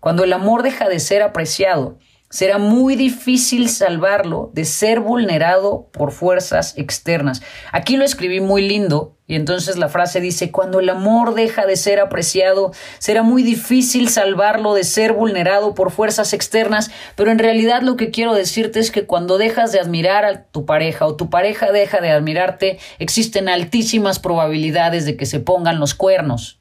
Cuando 0.00 0.24
el 0.24 0.32
amor 0.32 0.64
deja 0.64 0.88
de 0.88 0.98
ser 0.98 1.22
apreciado, 1.22 2.00
será 2.30 2.58
muy 2.58 2.96
difícil 2.96 3.68
salvarlo 3.68 4.50
de 4.54 4.64
ser 4.64 5.00
vulnerado 5.00 5.88
por 5.92 6.10
fuerzas 6.10 6.74
externas. 6.76 7.42
Aquí 7.70 7.96
lo 7.96 8.04
escribí 8.04 8.40
muy 8.40 8.66
lindo 8.66 9.16
y 9.26 9.36
entonces 9.36 9.78
la 9.78 9.88
frase 9.88 10.20
dice, 10.20 10.50
cuando 10.50 10.80
el 10.80 10.90
amor 10.90 11.34
deja 11.34 11.64
de 11.64 11.76
ser 11.76 12.00
apreciado, 12.00 12.72
será 12.98 13.22
muy 13.22 13.42
difícil 13.42 14.08
salvarlo 14.08 14.74
de 14.74 14.84
ser 14.84 15.12
vulnerado 15.12 15.74
por 15.74 15.90
fuerzas 15.92 16.32
externas, 16.32 16.90
pero 17.16 17.30
en 17.30 17.38
realidad 17.38 17.82
lo 17.82 17.96
que 17.96 18.10
quiero 18.10 18.34
decirte 18.34 18.80
es 18.80 18.90
que 18.90 19.06
cuando 19.06 19.38
dejas 19.38 19.72
de 19.72 19.80
admirar 19.80 20.24
a 20.24 20.44
tu 20.44 20.66
pareja 20.66 21.06
o 21.06 21.16
tu 21.16 21.30
pareja 21.30 21.72
deja 21.72 22.00
de 22.00 22.10
admirarte, 22.10 22.78
existen 22.98 23.48
altísimas 23.48 24.18
probabilidades 24.18 25.06
de 25.06 25.16
que 25.16 25.24
se 25.24 25.40
pongan 25.40 25.80
los 25.80 25.94
cuernos. 25.94 26.60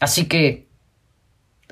Así 0.00 0.28
que, 0.28 0.68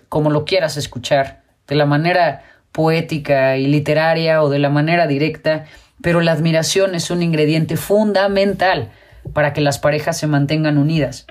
como 0.09 0.31
lo 0.31 0.45
quieras 0.45 0.77
escuchar, 0.77 1.45
de 1.67 1.77
la 1.77 1.87
manera 1.87 2.43
poética 2.77 3.57
y 3.57 3.67
literaria 3.69 4.43
o 4.43 4.51
de 4.51 4.59
la 4.59 4.69
manera 4.69 5.07
directa, 5.07 5.65
pero 6.03 6.21
la 6.21 6.33
admiración 6.33 6.95
es 6.95 7.11
un 7.11 7.23
ingrediente 7.23 7.79
fundamental 7.79 8.91
para 9.33 9.55
que 9.55 9.63
las 9.63 9.79
parejas 9.79 10.19
se 10.19 10.27
mantengan 10.27 10.77
unidas. 10.77 11.27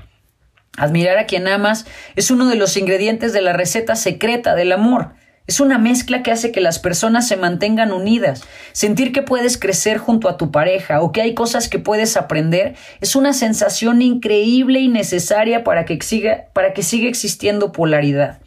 Admirar 0.76 1.20
a 1.20 1.28
quien 1.28 1.48
amas 1.48 1.86
es 2.16 2.32
uno 2.32 2.50
de 2.50 2.56
los 2.56 2.76
ingredientes 2.78 3.32
de 3.32 3.44
la 3.44 3.54
receta 3.54 3.96
secreta 3.96 4.56
del 4.56 4.72
amor. 4.72 5.14
Es 5.46 5.60
una 5.60 5.78
mezcla 5.78 6.24
que 6.24 6.32
hace 6.32 6.52
que 6.52 6.62
las 6.62 6.80
personas 6.80 7.28
se 7.28 7.38
mantengan 7.38 7.92
unidas. 7.92 8.44
Sentir 8.72 9.12
que 9.14 9.22
puedes 9.22 9.60
crecer 9.60 10.00
junto 10.00 10.28
a 10.28 10.38
tu 10.38 10.50
pareja 10.50 11.00
o 11.02 11.12
que 11.12 11.22
hay 11.22 11.36
cosas 11.36 11.70
que 11.70 11.78
puedes 11.78 12.18
aprender 12.18 12.74
es 13.02 13.16
una 13.16 13.34
sensación 13.34 14.02
increíble 14.02 14.80
y 14.80 14.88
necesaria 14.88 15.64
para 15.64 15.86
que 15.86 16.00
siga, 16.02 16.46
para 16.54 16.74
que 16.74 16.82
siga 16.82 17.08
existiendo 17.08 17.72
polaridad. 17.72 18.40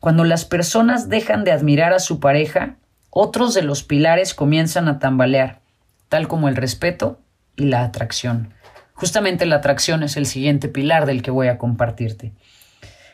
Cuando 0.00 0.24
las 0.24 0.46
personas 0.46 1.10
dejan 1.10 1.44
de 1.44 1.52
admirar 1.52 1.92
a 1.92 1.98
su 1.98 2.20
pareja, 2.20 2.76
otros 3.10 3.52
de 3.52 3.62
los 3.62 3.82
pilares 3.82 4.32
comienzan 4.32 4.88
a 4.88 4.98
tambalear, 4.98 5.60
tal 6.08 6.26
como 6.26 6.48
el 6.48 6.56
respeto 6.56 7.20
y 7.54 7.64
la 7.64 7.84
atracción. 7.84 8.54
Justamente 8.94 9.44
la 9.44 9.56
atracción 9.56 10.02
es 10.02 10.16
el 10.16 10.24
siguiente 10.24 10.68
pilar 10.68 11.04
del 11.04 11.22
que 11.22 11.30
voy 11.30 11.48
a 11.48 11.58
compartirte. 11.58 12.32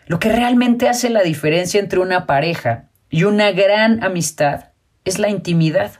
Lo 0.06 0.20
que 0.20 0.30
realmente 0.30 0.88
hace 0.88 1.10
la 1.10 1.22
diferencia 1.22 1.80
entre 1.80 1.98
una 1.98 2.24
pareja 2.26 2.84
y 3.10 3.24
una 3.24 3.50
gran 3.50 4.04
amistad 4.04 4.66
es 5.04 5.18
la 5.18 5.28
intimidad. 5.28 5.92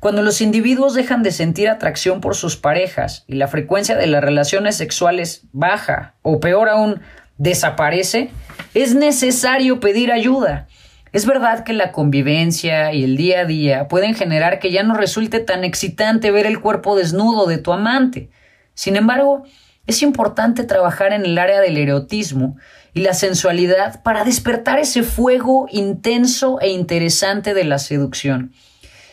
Cuando 0.00 0.22
los 0.22 0.40
individuos 0.40 0.94
dejan 0.94 1.22
de 1.22 1.32
sentir 1.32 1.68
atracción 1.68 2.20
por 2.22 2.34
sus 2.34 2.56
parejas 2.56 3.24
y 3.26 3.34
la 3.34 3.48
frecuencia 3.48 3.96
de 3.96 4.06
las 4.06 4.24
relaciones 4.24 4.76
sexuales 4.76 5.44
baja 5.52 6.14
o 6.22 6.40
peor 6.40 6.68
aún 6.70 7.00
desaparece, 7.36 8.30
es 8.74 8.94
necesario 8.94 9.80
pedir 9.80 10.12
ayuda. 10.12 10.66
Es 11.12 11.26
verdad 11.26 11.62
que 11.62 11.72
la 11.72 11.92
convivencia 11.92 12.92
y 12.92 13.04
el 13.04 13.16
día 13.16 13.40
a 13.40 13.44
día 13.44 13.86
pueden 13.86 14.14
generar 14.14 14.58
que 14.58 14.72
ya 14.72 14.82
no 14.82 14.94
resulte 14.94 15.38
tan 15.38 15.62
excitante 15.62 16.32
ver 16.32 16.44
el 16.44 16.60
cuerpo 16.60 16.96
desnudo 16.96 17.46
de 17.46 17.58
tu 17.58 17.72
amante. 17.72 18.30
Sin 18.74 18.96
embargo, 18.96 19.44
es 19.86 20.02
importante 20.02 20.64
trabajar 20.64 21.12
en 21.12 21.24
el 21.24 21.38
área 21.38 21.60
del 21.60 21.76
erotismo 21.76 22.56
y 22.94 23.00
la 23.00 23.14
sensualidad 23.14 24.02
para 24.02 24.24
despertar 24.24 24.80
ese 24.80 25.04
fuego 25.04 25.68
intenso 25.70 26.60
e 26.60 26.70
interesante 26.70 27.54
de 27.54 27.64
la 27.64 27.78
seducción. 27.78 28.52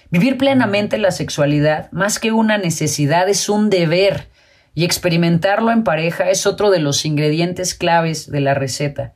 Vivir 0.09 0.37
plenamente 0.37 0.97
la 0.97 1.11
sexualidad, 1.11 1.91
más 1.91 2.19
que 2.19 2.31
una 2.31 2.57
necesidad, 2.57 3.29
es 3.29 3.47
un 3.47 3.69
deber, 3.69 4.27
y 4.73 4.85
experimentarlo 4.85 5.71
en 5.71 5.83
pareja 5.83 6.29
es 6.29 6.45
otro 6.45 6.71
de 6.71 6.79
los 6.79 7.05
ingredientes 7.05 7.75
claves 7.75 8.29
de 8.31 8.39
la 8.39 8.53
receta. 8.53 9.13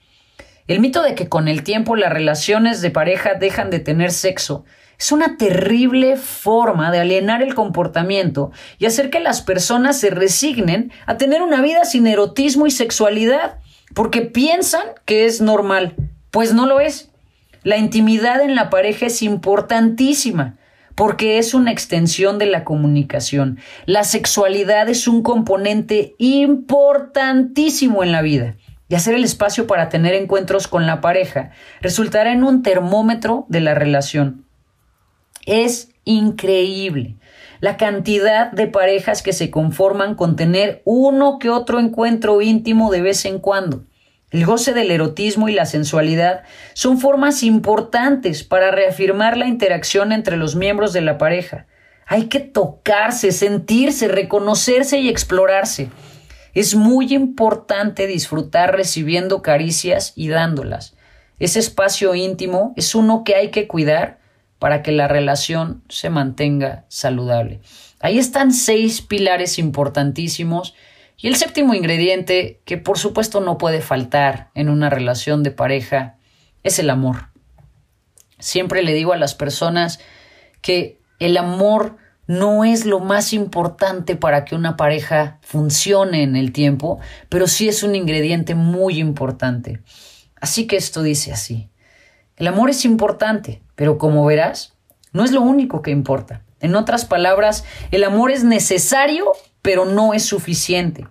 El 0.67 0.79
mito 0.79 1.03
de 1.03 1.13
que 1.13 1.29
con 1.29 1.47
el 1.47 1.63
tiempo 1.63 1.95
las 1.95 2.11
relaciones 2.11 2.81
de 2.81 2.89
pareja 2.89 3.35
dejan 3.35 3.69
de 3.69 3.79
tener 3.79 4.11
sexo 4.11 4.65
es 4.97 5.11
una 5.11 5.37
terrible 5.37 6.15
forma 6.15 6.91
de 6.91 6.99
alienar 6.99 7.43
el 7.43 7.53
comportamiento 7.53 8.51
y 8.79 8.85
hacer 8.85 9.09
que 9.09 9.19
las 9.19 9.41
personas 9.41 9.99
se 9.99 10.09
resignen 10.09 10.91
a 11.05 11.17
tener 11.17 11.41
una 11.41 11.61
vida 11.61 11.85
sin 11.85 12.07
erotismo 12.07 12.65
y 12.65 12.71
sexualidad 12.71 13.59
porque 13.93 14.21
piensan 14.21 14.83
que 15.05 15.25
es 15.25 15.41
normal, 15.41 15.95
pues 16.31 16.53
no 16.53 16.65
lo 16.65 16.79
es. 16.79 17.11
La 17.63 17.77
intimidad 17.77 18.41
en 18.41 18.55
la 18.55 18.69
pareja 18.69 19.07
es 19.07 19.21
importantísima 19.21 20.57
porque 20.95 21.37
es 21.37 21.53
una 21.53 21.71
extensión 21.71 22.39
de 22.39 22.45
la 22.45 22.63
comunicación. 22.63 23.59
La 23.85 24.03
sexualidad 24.03 24.87
es 24.87 25.07
un 25.07 25.23
componente 25.23 26.15
importantísimo 26.17 28.01
en 28.01 28.11
la 28.11 28.21
vida. 28.21 28.55
Hacer 28.95 29.15
el 29.15 29.23
espacio 29.23 29.67
para 29.67 29.89
tener 29.89 30.13
encuentros 30.13 30.67
con 30.67 30.87
la 30.87 31.01
pareja 31.01 31.51
resultará 31.81 32.31
en 32.31 32.43
un 32.43 32.63
termómetro 32.63 33.45
de 33.49 33.59
la 33.59 33.73
relación. 33.73 34.45
Es 35.45 35.89
increíble 36.05 37.17
la 37.59 37.77
cantidad 37.77 38.51
de 38.51 38.67
parejas 38.67 39.21
que 39.21 39.33
se 39.33 39.49
conforman 39.51 40.15
con 40.15 40.35
tener 40.35 40.81
uno 40.85 41.39
que 41.39 41.49
otro 41.49 41.79
encuentro 41.79 42.41
íntimo 42.41 42.91
de 42.91 43.01
vez 43.01 43.25
en 43.25 43.39
cuando. 43.39 43.83
El 44.31 44.45
goce 44.45 44.73
del 44.73 44.91
erotismo 44.91 45.49
y 45.49 45.53
la 45.53 45.65
sensualidad 45.65 46.43
son 46.73 46.97
formas 46.97 47.43
importantes 47.43 48.43
para 48.43 48.71
reafirmar 48.71 49.37
la 49.37 49.47
interacción 49.47 50.11
entre 50.11 50.37
los 50.37 50.55
miembros 50.55 50.93
de 50.93 51.01
la 51.01 51.17
pareja. 51.17 51.67
Hay 52.07 52.27
que 52.27 52.39
tocarse, 52.39 53.31
sentirse, 53.31 54.07
reconocerse 54.07 54.99
y 54.99 55.09
explorarse. 55.09 55.89
Es 56.55 56.73
muy 56.73 57.13
importante 57.13 58.07
disfrutar 58.07 58.75
recibiendo 58.75 59.41
caricias 59.41 60.13
y 60.15 60.29
dándolas. 60.29 60.95
Ese 61.37 61.59
espacio 61.59 62.15
íntimo 62.15 62.73
es 62.77 62.95
uno 62.95 63.23
que 63.23 63.35
hay 63.35 63.51
que 63.51 63.67
cuidar 63.67 64.19
para 64.57 64.81
que 64.81 64.93
la 64.93 65.07
relación 65.07 65.83
se 65.89 66.09
mantenga 66.09 66.85
saludable. 66.87 67.59
Ahí 67.99 68.17
están 68.17 68.53
seis 68.53 69.01
pilares 69.01 69.59
importantísimos 69.59 70.73
y 71.17 71.27
el 71.27 71.35
séptimo 71.35 71.73
ingrediente, 71.73 72.61
que 72.65 72.77
por 72.77 72.97
supuesto 72.97 73.41
no 73.41 73.57
puede 73.57 73.81
faltar 73.81 74.49
en 74.55 74.69
una 74.69 74.89
relación 74.89 75.43
de 75.43 75.51
pareja, 75.51 76.17
es 76.63 76.79
el 76.79 76.89
amor. 76.89 77.29
Siempre 78.39 78.81
le 78.83 78.93
digo 78.93 79.13
a 79.13 79.17
las 79.17 79.35
personas 79.35 79.99
que 80.61 80.99
el 81.19 81.37
amor 81.37 81.97
no 82.27 82.63
es 82.63 82.85
lo 82.85 82.99
más 82.99 83.33
importante 83.33 84.15
para 84.15 84.45
que 84.45 84.55
una 84.55 84.77
pareja 84.77 85.39
funcione 85.41 86.23
en 86.23 86.35
el 86.35 86.51
tiempo, 86.51 86.99
pero 87.29 87.47
sí 87.47 87.67
es 87.67 87.83
un 87.83 87.95
ingrediente 87.95 88.55
muy 88.55 88.99
importante. 88.99 89.81
Así 90.39 90.67
que 90.67 90.75
esto 90.75 91.03
dice 91.03 91.31
así. 91.31 91.69
El 92.37 92.47
amor 92.47 92.69
es 92.69 92.83
importante, 92.85 93.61
pero 93.75 93.97
como 93.97 94.25
verás, 94.25 94.73
no 95.13 95.23
es 95.23 95.31
lo 95.31 95.41
único 95.41 95.81
que 95.81 95.91
importa. 95.91 96.41
En 96.59 96.75
otras 96.75 97.05
palabras, 97.05 97.63
el 97.91 98.03
amor 98.03 98.31
es 98.31 98.43
necesario, 98.43 99.31
pero 99.61 99.85
no 99.85 100.13
es 100.13 100.25
suficiente. 100.25 101.05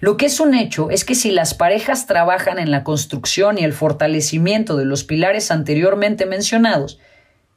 Lo 0.00 0.16
que 0.16 0.26
es 0.26 0.40
un 0.40 0.54
hecho 0.54 0.90
es 0.90 1.04
que 1.04 1.14
si 1.14 1.30
las 1.30 1.54
parejas 1.54 2.06
trabajan 2.06 2.58
en 2.58 2.70
la 2.70 2.84
construcción 2.84 3.58
y 3.58 3.64
el 3.64 3.72
fortalecimiento 3.72 4.76
de 4.76 4.84
los 4.84 5.04
pilares 5.04 5.50
anteriormente 5.50 6.26
mencionados, 6.26 6.98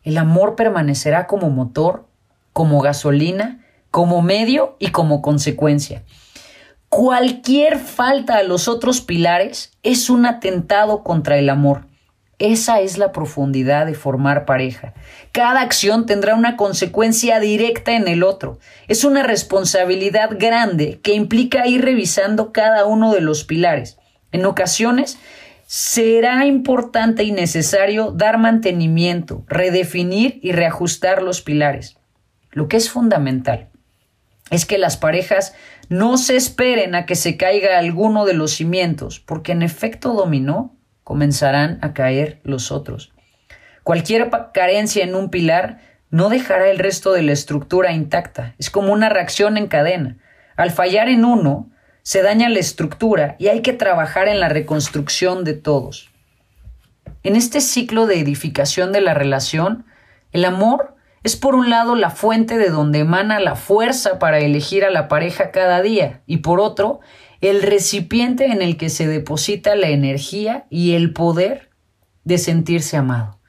el 0.03 0.17
amor 0.17 0.55
permanecerá 0.55 1.27
como 1.27 1.49
motor, 1.49 2.08
como 2.59 2.81
gasolina, 2.81 3.65
como 3.89 4.21
medio 4.21 4.75
y 4.79 4.87
como 4.87 5.21
consecuencia. 5.21 6.03
Cualquier 6.89 7.79
falta 7.79 8.35
a 8.35 8.43
los 8.43 8.67
otros 8.67 8.99
pilares 8.99 9.71
es 9.81 10.09
un 10.09 10.25
atentado 10.25 11.01
contra 11.01 11.37
el 11.37 11.49
amor. 11.49 11.87
Esa 12.37 12.81
es 12.81 12.97
la 12.97 13.13
profundidad 13.13 13.85
de 13.85 13.93
formar 13.93 14.43
pareja. 14.43 14.93
Cada 15.31 15.61
acción 15.61 16.05
tendrá 16.05 16.35
una 16.35 16.57
consecuencia 16.57 17.39
directa 17.39 17.93
en 17.93 18.09
el 18.09 18.23
otro. 18.23 18.59
Es 18.89 19.05
una 19.05 19.23
responsabilidad 19.23 20.31
grande 20.37 20.99
que 21.01 21.13
implica 21.13 21.65
ir 21.65 21.85
revisando 21.85 22.51
cada 22.51 22.85
uno 22.85 23.13
de 23.13 23.21
los 23.21 23.45
pilares. 23.45 23.99
En 24.33 24.45
ocasiones 24.45 25.17
será 25.65 26.45
importante 26.45 27.23
y 27.23 27.31
necesario 27.31 28.11
dar 28.11 28.37
mantenimiento, 28.37 29.45
redefinir 29.47 30.41
y 30.43 30.51
reajustar 30.51 31.23
los 31.23 31.41
pilares. 31.41 31.98
Lo 32.51 32.67
que 32.67 32.77
es 32.77 32.89
fundamental 32.89 33.69
es 34.51 34.65
que 34.65 34.77
las 34.77 34.97
parejas 34.97 35.53
no 35.89 36.17
se 36.17 36.35
esperen 36.35 36.95
a 36.95 37.05
que 37.05 37.15
se 37.15 37.37
caiga 37.37 37.77
alguno 37.77 38.25
de 38.25 38.33
los 38.33 38.51
cimientos, 38.51 39.19
porque 39.19 39.51
en 39.51 39.61
efecto 39.61 40.13
dominó 40.13 40.75
comenzarán 41.03 41.79
a 41.81 41.93
caer 41.93 42.39
los 42.43 42.71
otros. 42.71 43.11
Cualquier 43.83 44.29
carencia 44.53 45.03
en 45.03 45.15
un 45.15 45.29
pilar 45.29 45.79
no 46.11 46.29
dejará 46.29 46.69
el 46.69 46.79
resto 46.79 47.13
de 47.13 47.23
la 47.23 47.31
estructura 47.31 47.91
intacta. 47.91 48.53
Es 48.57 48.69
como 48.69 48.93
una 48.93 49.09
reacción 49.09 49.57
en 49.57 49.67
cadena. 49.67 50.17
Al 50.55 50.71
fallar 50.71 51.09
en 51.09 51.25
uno, 51.25 51.69
se 52.01 52.21
daña 52.21 52.49
la 52.49 52.59
estructura 52.59 53.35
y 53.39 53.47
hay 53.47 53.61
que 53.61 53.73
trabajar 53.73 54.27
en 54.27 54.39
la 54.39 54.49
reconstrucción 54.49 55.43
de 55.43 55.53
todos. 55.53 56.09
En 57.23 57.35
este 57.35 57.61
ciclo 57.61 58.07
de 58.07 58.19
edificación 58.19 58.91
de 58.91 59.01
la 59.01 59.13
relación, 59.13 59.85
el 60.31 60.45
amor 60.45 60.95
es 61.23 61.35
por 61.35 61.55
un 61.55 61.69
lado 61.69 61.95
la 61.95 62.09
fuente 62.09 62.57
de 62.57 62.69
donde 62.69 62.99
emana 62.99 63.39
la 63.39 63.55
fuerza 63.55 64.19
para 64.19 64.39
elegir 64.39 64.85
a 64.85 64.89
la 64.89 65.07
pareja 65.07 65.51
cada 65.51 65.81
día 65.81 66.21
y 66.25 66.38
por 66.38 66.59
otro, 66.59 66.99
el 67.41 67.61
recipiente 67.61 68.45
en 68.47 68.61
el 68.61 68.77
que 68.77 68.89
se 68.89 69.07
deposita 69.07 69.75
la 69.75 69.89
energía 69.89 70.65
y 70.69 70.93
el 70.93 71.13
poder 71.13 71.69
de 72.23 72.38
sentirse 72.38 72.97
amado. 72.97 73.39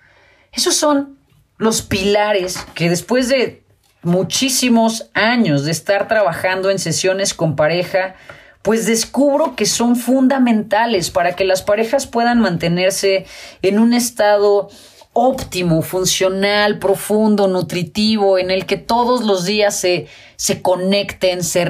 Esos 0.53 0.75
son 0.75 1.19
los 1.59 1.83
pilares 1.83 2.59
que 2.75 2.89
después 2.89 3.29
de 3.29 3.65
muchísimos 4.03 5.11
años 5.15 5.65
de 5.65 5.73
estar 5.73 6.09
trabajando 6.09 6.71
en 6.71 6.79
sesiones 6.79 7.35
con 7.35 7.57
pareja, 7.57 8.15
pues 8.63 8.87
descubro 8.87 9.57
que 9.57 9.67
son 9.67 9.97
fundamentales 9.97 11.11
para 11.11 11.35
que 11.35 11.45
las 11.45 11.63
parejas 11.63 12.07
puedan 12.07 12.41
mantenerse 12.41 13.27
en 13.63 13.79
un 13.79 13.95
estado 13.95 14.69
óptimo, 15.13 15.83
funcional, 15.83 16.79
profundo, 16.79 17.49
nutritivo, 17.49 18.39
en 18.39 18.51
el 18.51 18.65
que 18.67 18.77
todos 18.77 19.25
los 19.25 19.45
días 19.45 19.77
se, 19.77 20.07
se 20.37 20.63
conecten, 20.63 21.43
se, 21.43 21.67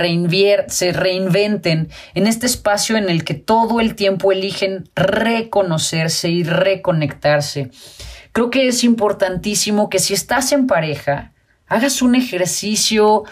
se 0.68 0.92
reinventen, 0.92 1.88
en 2.14 2.26
este 2.26 2.47
espacio 2.47 2.97
en 2.97 3.09
el 3.09 3.25
que 3.25 3.35
todo 3.35 3.80
el 3.80 3.94
tiempo 3.94 4.30
eligen 4.30 4.88
reconocerse 4.94 6.28
y 6.28 6.44
reconectarse. 6.44 7.70
Creo 8.32 8.50
que 8.50 8.68
es 8.68 8.85
importantísimo 8.85 9.88
que 9.88 9.99
si 9.99 10.14
estás 10.14 10.52
en 10.52 10.66
pareja, 10.66 11.32
hagas 11.66 12.02
un 12.02 12.14
ejercicio 12.14 13.25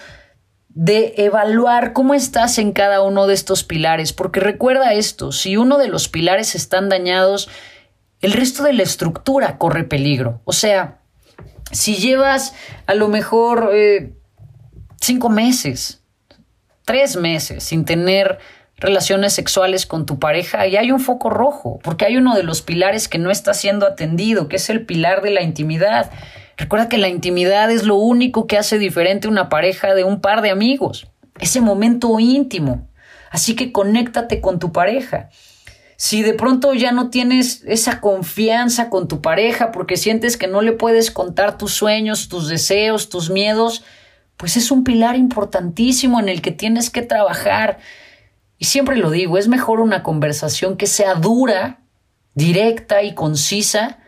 de 0.68 1.14
evaluar 1.18 1.92
cómo 1.92 2.14
estás 2.14 2.58
en 2.58 2.72
cada 2.72 3.02
uno 3.02 3.26
de 3.26 3.34
estos 3.34 3.64
pilares, 3.64 4.12
porque 4.12 4.40
recuerda 4.40 4.94
esto, 4.94 5.32
si 5.32 5.56
uno 5.56 5.76
de 5.76 5.88
los 5.88 6.08
pilares 6.08 6.54
están 6.54 6.88
dañados, 6.88 7.48
el 8.20 8.32
resto 8.32 8.62
de 8.62 8.72
la 8.72 8.82
estructura 8.82 9.58
corre 9.58 9.84
peligro. 9.84 10.40
O 10.44 10.52
sea, 10.52 10.98
si 11.70 11.96
llevas 11.96 12.54
a 12.86 12.94
lo 12.94 13.08
mejor 13.08 13.70
eh, 13.72 14.12
cinco 15.00 15.28
meses, 15.28 16.02
tres 16.84 17.16
meses 17.16 17.64
sin 17.64 17.84
tener 17.84 18.38
relaciones 18.78 19.32
sexuales 19.32 19.86
con 19.86 20.06
tu 20.06 20.18
pareja 20.18 20.66
y 20.66 20.76
hay 20.76 20.92
un 20.92 21.00
foco 21.00 21.30
rojo, 21.30 21.78
porque 21.82 22.06
hay 22.06 22.16
uno 22.16 22.34
de 22.34 22.44
los 22.44 22.62
pilares 22.62 23.08
que 23.08 23.18
no 23.18 23.30
está 23.30 23.54
siendo 23.54 23.86
atendido, 23.86 24.48
que 24.48 24.56
es 24.56 24.70
el 24.70 24.86
pilar 24.86 25.22
de 25.22 25.30
la 25.30 25.42
intimidad. 25.42 26.10
Recuerda 26.56 26.88
que 26.88 26.98
la 26.98 27.08
intimidad 27.08 27.70
es 27.70 27.84
lo 27.84 27.96
único 27.96 28.46
que 28.46 28.56
hace 28.56 28.78
diferente 28.78 29.28
una 29.28 29.48
pareja 29.48 29.94
de 29.94 30.04
un 30.04 30.20
par 30.20 30.42
de 30.42 30.50
amigos, 30.50 31.08
ese 31.40 31.60
momento 31.60 32.18
íntimo. 32.18 32.88
Así 33.30 33.54
que 33.54 33.72
conéctate 33.72 34.40
con 34.40 34.58
tu 34.58 34.72
pareja. 34.72 35.28
Si 36.00 36.22
de 36.22 36.32
pronto 36.32 36.74
ya 36.74 36.92
no 36.92 37.10
tienes 37.10 37.64
esa 37.66 38.00
confianza 38.00 38.88
con 38.88 39.08
tu 39.08 39.20
pareja 39.20 39.72
porque 39.72 39.96
sientes 39.96 40.36
que 40.36 40.46
no 40.46 40.62
le 40.62 40.70
puedes 40.70 41.10
contar 41.10 41.58
tus 41.58 41.74
sueños, 41.74 42.28
tus 42.28 42.46
deseos, 42.46 43.08
tus 43.08 43.30
miedos, 43.30 43.82
pues 44.36 44.56
es 44.56 44.70
un 44.70 44.84
pilar 44.84 45.16
importantísimo 45.16 46.20
en 46.20 46.28
el 46.28 46.40
que 46.40 46.52
tienes 46.52 46.90
que 46.90 47.02
trabajar. 47.02 47.80
Y 48.58 48.66
siempre 48.66 48.96
lo 48.96 49.10
digo, 49.10 49.38
es 49.38 49.48
mejor 49.48 49.80
una 49.80 50.04
conversación 50.04 50.76
que 50.76 50.86
sea 50.86 51.16
dura, 51.16 51.80
directa 52.34 53.02
y 53.02 53.12
concisa, 53.14 53.98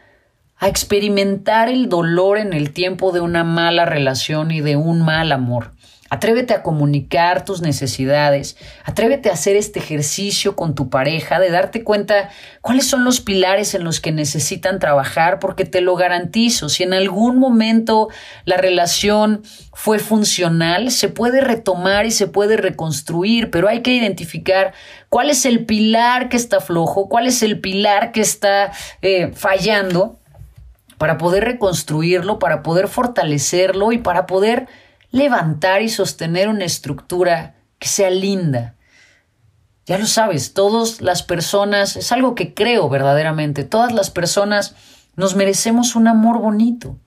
a 0.58 0.68
experimentar 0.68 1.68
el 1.68 1.88
dolor 1.88 2.38
en 2.38 2.52
el 2.52 2.72
tiempo 2.72 3.10
de 3.10 3.18
una 3.18 3.42
mala 3.42 3.84
relación 3.84 4.52
y 4.52 4.60
de 4.60 4.76
un 4.76 5.02
mal 5.02 5.32
amor. 5.32 5.72
Atrévete 6.12 6.54
a 6.54 6.64
comunicar 6.64 7.44
tus 7.44 7.62
necesidades, 7.62 8.56
atrévete 8.84 9.30
a 9.30 9.34
hacer 9.34 9.54
este 9.54 9.78
ejercicio 9.78 10.56
con 10.56 10.74
tu 10.74 10.90
pareja, 10.90 11.38
de 11.38 11.50
darte 11.50 11.84
cuenta 11.84 12.30
cuáles 12.62 12.88
son 12.88 13.04
los 13.04 13.20
pilares 13.20 13.74
en 13.76 13.84
los 13.84 14.00
que 14.00 14.10
necesitan 14.10 14.80
trabajar, 14.80 15.38
porque 15.38 15.64
te 15.64 15.80
lo 15.80 15.94
garantizo, 15.94 16.68
si 16.68 16.82
en 16.82 16.94
algún 16.94 17.38
momento 17.38 18.08
la 18.44 18.56
relación 18.56 19.42
fue 19.72 20.00
funcional, 20.00 20.90
se 20.90 21.08
puede 21.08 21.40
retomar 21.40 22.06
y 22.06 22.10
se 22.10 22.26
puede 22.26 22.56
reconstruir, 22.56 23.50
pero 23.52 23.68
hay 23.68 23.82
que 23.82 23.92
identificar 23.92 24.74
cuál 25.10 25.30
es 25.30 25.44
el 25.44 25.64
pilar 25.64 26.28
que 26.28 26.36
está 26.36 26.60
flojo, 26.60 27.08
cuál 27.08 27.28
es 27.28 27.40
el 27.44 27.60
pilar 27.60 28.10
que 28.10 28.20
está 28.20 28.72
eh, 29.00 29.30
fallando, 29.34 30.16
para 30.98 31.16
poder 31.16 31.44
reconstruirlo, 31.44 32.38
para 32.38 32.62
poder 32.62 32.86
fortalecerlo 32.86 33.92
y 33.92 33.98
para 33.98 34.26
poder 34.26 34.66
levantar 35.10 35.82
y 35.82 35.88
sostener 35.88 36.48
una 36.48 36.64
estructura 36.64 37.56
que 37.78 37.88
sea 37.88 38.10
linda. 38.10 38.76
Ya 39.86 39.98
lo 39.98 40.06
sabes, 40.06 40.54
todas 40.54 41.00
las 41.00 41.22
personas, 41.22 41.96
es 41.96 42.12
algo 42.12 42.34
que 42.34 42.54
creo 42.54 42.88
verdaderamente, 42.88 43.64
todas 43.64 43.92
las 43.92 44.10
personas 44.10 44.76
nos 45.16 45.34
merecemos 45.34 45.96
un 45.96 46.06
amor 46.06 46.38
bonito. 46.38 46.98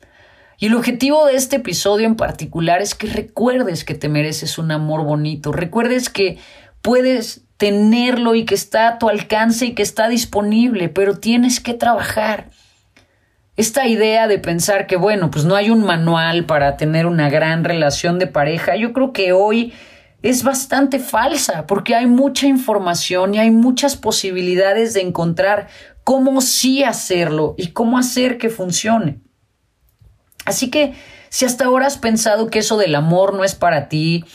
Y 0.58 0.68
el 0.68 0.76
objetivo 0.76 1.26
de 1.26 1.36
este 1.36 1.58
episodio 1.58 2.06
en 2.06 2.16
particular 2.16 2.82
es 2.82 2.96
que 2.96 3.08
recuerdes 3.08 3.84
que 3.84 3.96
te 3.96 4.10
mereces 4.10 4.58
un 4.58 4.72
amor 4.72 5.04
bonito, 5.04 5.52
recuerdes 5.52 6.10
que 6.10 6.38
puedes 6.82 7.42
tenerlo 7.58 8.36
y 8.36 8.46
que 8.46 8.56
está 8.56 8.88
a 8.88 8.98
tu 9.00 9.10
alcance 9.10 9.66
y 9.66 9.74
que 9.74 9.84
está 9.84 10.10
disponible, 10.10 10.90
pero 10.90 11.18
tienes 11.18 11.60
que 11.60 11.74
trabajar. 11.74 12.50
Esta 13.56 13.88
idea 13.88 14.28
de 14.28 14.40
pensar 14.40 14.88
que, 14.88 14.96
bueno, 14.96 15.30
pues 15.30 15.46
no 15.46 15.56
hay 15.56 15.70
un 15.70 15.84
manual 15.84 16.46
para 16.46 16.76
tener 16.76 17.06
una 17.06 17.30
gran 17.30 17.64
relación 17.64 18.18
de 18.18 18.26
pareja, 18.26 18.76
yo 18.76 18.94
creo 18.94 19.14
que 19.14 19.32
hoy 19.32 19.74
es 20.24 20.44
bastante 20.44 21.00
falsa 21.00 21.68
porque 21.68 21.94
hay 21.96 22.08
mucha 22.08 22.48
información 22.48 23.36
y 23.36 23.40
hay 23.40 23.52
muchas 23.52 23.96
posibilidades 23.96 24.94
de 24.94 25.02
encontrar 25.02 25.68
cómo 26.04 26.42
sí 26.42 26.84
hacerlo 26.84 27.54
y 27.58 27.68
cómo 27.68 27.98
hacer 28.00 28.38
que 28.38 28.50
funcione. 28.50 29.20
Así 30.46 30.72
que 30.72 30.94
si 31.30 31.46
hasta 31.46 31.66
ahora 31.66 31.88
has 31.88 31.98
pensado 31.98 32.50
que 32.50 32.60
eso 32.60 32.78
del 32.78 32.96
amor 32.96 33.34
no 33.34 33.44
es 33.44 33.54
para 33.54 33.88
ti, 33.88 34.26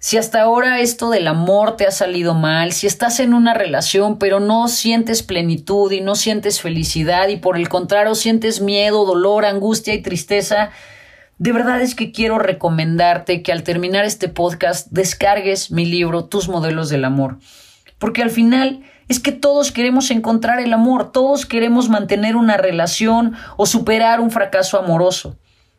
si 0.00 0.16
hasta 0.16 0.42
ahora 0.42 0.80
esto 0.80 1.10
del 1.10 1.26
amor 1.26 1.76
te 1.76 1.86
ha 1.86 1.90
salido 1.90 2.34
mal, 2.34 2.72
si 2.72 2.86
estás 2.86 3.20
en 3.20 3.34
una 3.34 3.54
relación 3.54 4.18
pero 4.18 4.40
no 4.40 4.68
sientes 4.68 5.22
plenitud 5.22 5.90
y 5.92 6.00
no 6.00 6.14
sientes 6.14 6.60
felicidad 6.60 7.28
y 7.28 7.36
por 7.36 7.56
el 7.56 7.68
contrario 7.68 8.14
sientes 8.14 8.60
miedo, 8.60 9.04
dolor, 9.04 9.44
angustia 9.44 9.94
y 9.94 10.02
tristeza, 10.02 10.70
de 11.38 11.52
verdad 11.52 11.80
es 11.80 11.94
que 11.94 12.10
quiero 12.12 12.38
recomendarte 12.38 13.42
que 13.42 13.52
al 13.52 13.62
terminar 13.62 14.04
este 14.04 14.28
podcast 14.28 14.88
descargues 14.90 15.70
mi 15.70 15.84
libro 15.84 16.24
Tus 16.24 16.48
modelos 16.48 16.88
del 16.88 17.04
amor. 17.04 17.38
Porque 17.98 18.22
al 18.22 18.30
final 18.30 18.82
es 19.08 19.20
que 19.20 19.32
todos 19.32 19.72
queremos 19.72 20.10
encontrar 20.10 20.60
el 20.60 20.72
amor, 20.72 21.12
todos 21.12 21.46
queremos 21.46 21.88
mantener 21.88 22.36
una 22.36 22.56
relación 22.56 23.34
o 23.56 23.66
superar 23.66 24.20
un 24.20 24.30
fracaso 24.30 24.78
amoroso. 24.78 25.36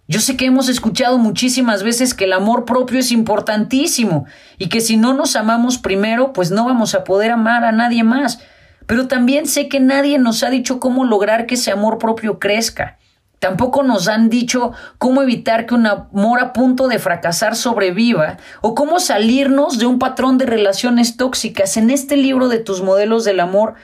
Yo 0.10 0.20
sé 0.20 0.36
que 0.36 0.48
hemos 0.48 0.70
escuchado 0.70 1.20
muchísimas 1.20 1.84
veces 1.84 2.16
que 2.16 2.24
el 2.24 2.34
amor 2.34 2.66
propio 2.66 2.98
es 2.98 3.12
importantísimo 3.12 4.26
y 4.58 4.68
que 4.68 4.82
si 4.82 4.98
no 4.98 5.14
nos 5.14 5.36
amamos 5.36 5.78
primero, 5.78 6.34
pues 6.34 6.50
no 6.50 6.66
vamos 6.66 6.96
a 6.96 7.04
poder 7.04 7.30
amar 7.30 7.64
a 7.64 7.72
nadie 7.72 8.04
más. 8.04 8.40
Pero 8.88 9.08
también 9.08 9.46
sé 9.46 9.70
que 9.70 9.80
nadie 9.80 10.18
nos 10.18 10.42
ha 10.42 10.50
dicho 10.50 10.80
cómo 10.80 11.06
lograr 11.06 11.46
que 11.46 11.54
ese 11.54 11.70
amor 11.70 12.00
propio 12.00 12.40
crezca. 12.40 12.98
Tampoco 13.38 13.84
nos 13.84 14.08
han 14.08 14.32
dicho 14.32 14.72
cómo 14.98 15.22
evitar 15.22 15.68
que 15.68 15.76
un 15.76 15.86
amor 15.86 16.40
a 16.40 16.54
punto 16.54 16.88
de 16.88 16.98
fracasar 16.98 17.56
sobreviva 17.56 18.38
o 18.62 18.74
cómo 18.74 19.00
salirnos 19.00 19.78
de 19.78 19.86
un 19.86 20.00
patrón 20.00 20.40
de 20.40 20.48
relaciones 20.48 21.18
tóxicas. 21.18 21.78
En 21.78 21.92
este 21.92 22.18
libro 22.18 22.48
de 22.48 22.58
tus 22.58 22.82
modelos 22.82 23.26
del 23.26 23.40
amor 23.40 23.76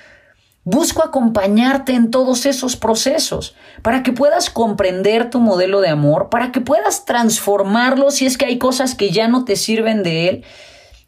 Busco 0.68 1.04
acompañarte 1.04 1.94
en 1.94 2.10
todos 2.10 2.48
esos 2.48 2.76
procesos 2.76 3.56
para 3.84 4.02
que 4.02 4.12
puedas 4.12 4.50
comprender 4.50 5.30
tu 5.30 5.40
modelo 5.40 5.80
de 5.80 5.90
amor, 5.90 6.30
para 6.32 6.52
que 6.52 6.60
puedas 6.60 7.06
transformarlo 7.06 8.10
si 8.10 8.26
es 8.26 8.36
que 8.36 8.46
hay 8.46 8.58
cosas 8.58 8.96
que 8.96 9.12
ya 9.12 9.28
no 9.28 9.46
te 9.46 9.58
sirven 9.58 10.02
de 10.02 10.28
él 10.28 10.44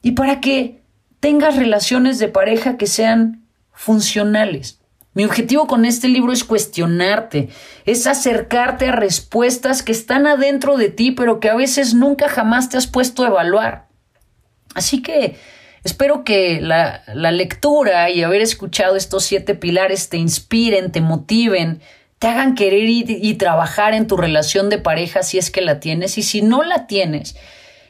y 0.04 0.12
para 0.12 0.42
que 0.42 0.84
tengas 1.20 1.56
relaciones 1.56 2.20
de 2.20 2.28
pareja 2.28 2.78
que 2.78 2.86
sean 2.86 3.48
funcionales. 3.72 4.80
Mi 5.16 5.26
objetivo 5.26 5.66
con 5.66 5.86
este 5.86 6.08
libro 6.08 6.34
es 6.34 6.44
cuestionarte, 6.44 7.50
es 7.86 8.06
acercarte 8.06 8.90
a 8.90 8.92
respuestas 8.92 9.82
que 9.82 9.92
están 9.92 10.28
adentro 10.28 10.78
de 10.78 10.90
ti, 10.90 11.10
pero 11.14 11.40
que 11.40 11.50
a 11.50 11.56
veces 11.56 11.96
nunca 11.96 12.30
jamás 12.30 12.70
te 12.70 12.78
has 12.78 12.86
puesto 12.86 13.24
a 13.24 13.30
evaluar. 13.30 13.88
Así 14.76 15.02
que 15.02 15.36
Espero 15.88 16.26
que 16.26 16.60
la, 16.60 17.02
lectura 17.32 18.10
y 18.10 18.22
haber 18.22 18.42
escuchado 18.42 18.98
estos 18.98 19.24
siete 19.24 19.56
pilares 19.56 20.10
te 20.10 20.18
inspiren, 20.18 20.92
te 20.92 21.00
motiven, 21.00 21.80
te 22.20 22.28
hagan 22.28 22.56
querer 22.56 22.90
y, 22.90 23.06
y 23.08 23.36
trabajar 23.36 23.94
en 23.94 24.06
tu 24.06 24.18
relación 24.18 24.70
de 24.70 24.80
pareja 24.80 25.24
si 25.24 25.38
es 25.38 25.50
que 25.50 25.62
la 25.62 25.80
tienes 25.80 26.18
y 26.18 26.24
si 26.24 26.42
no 26.42 26.62
la 26.62 26.88
tienes, 26.88 27.38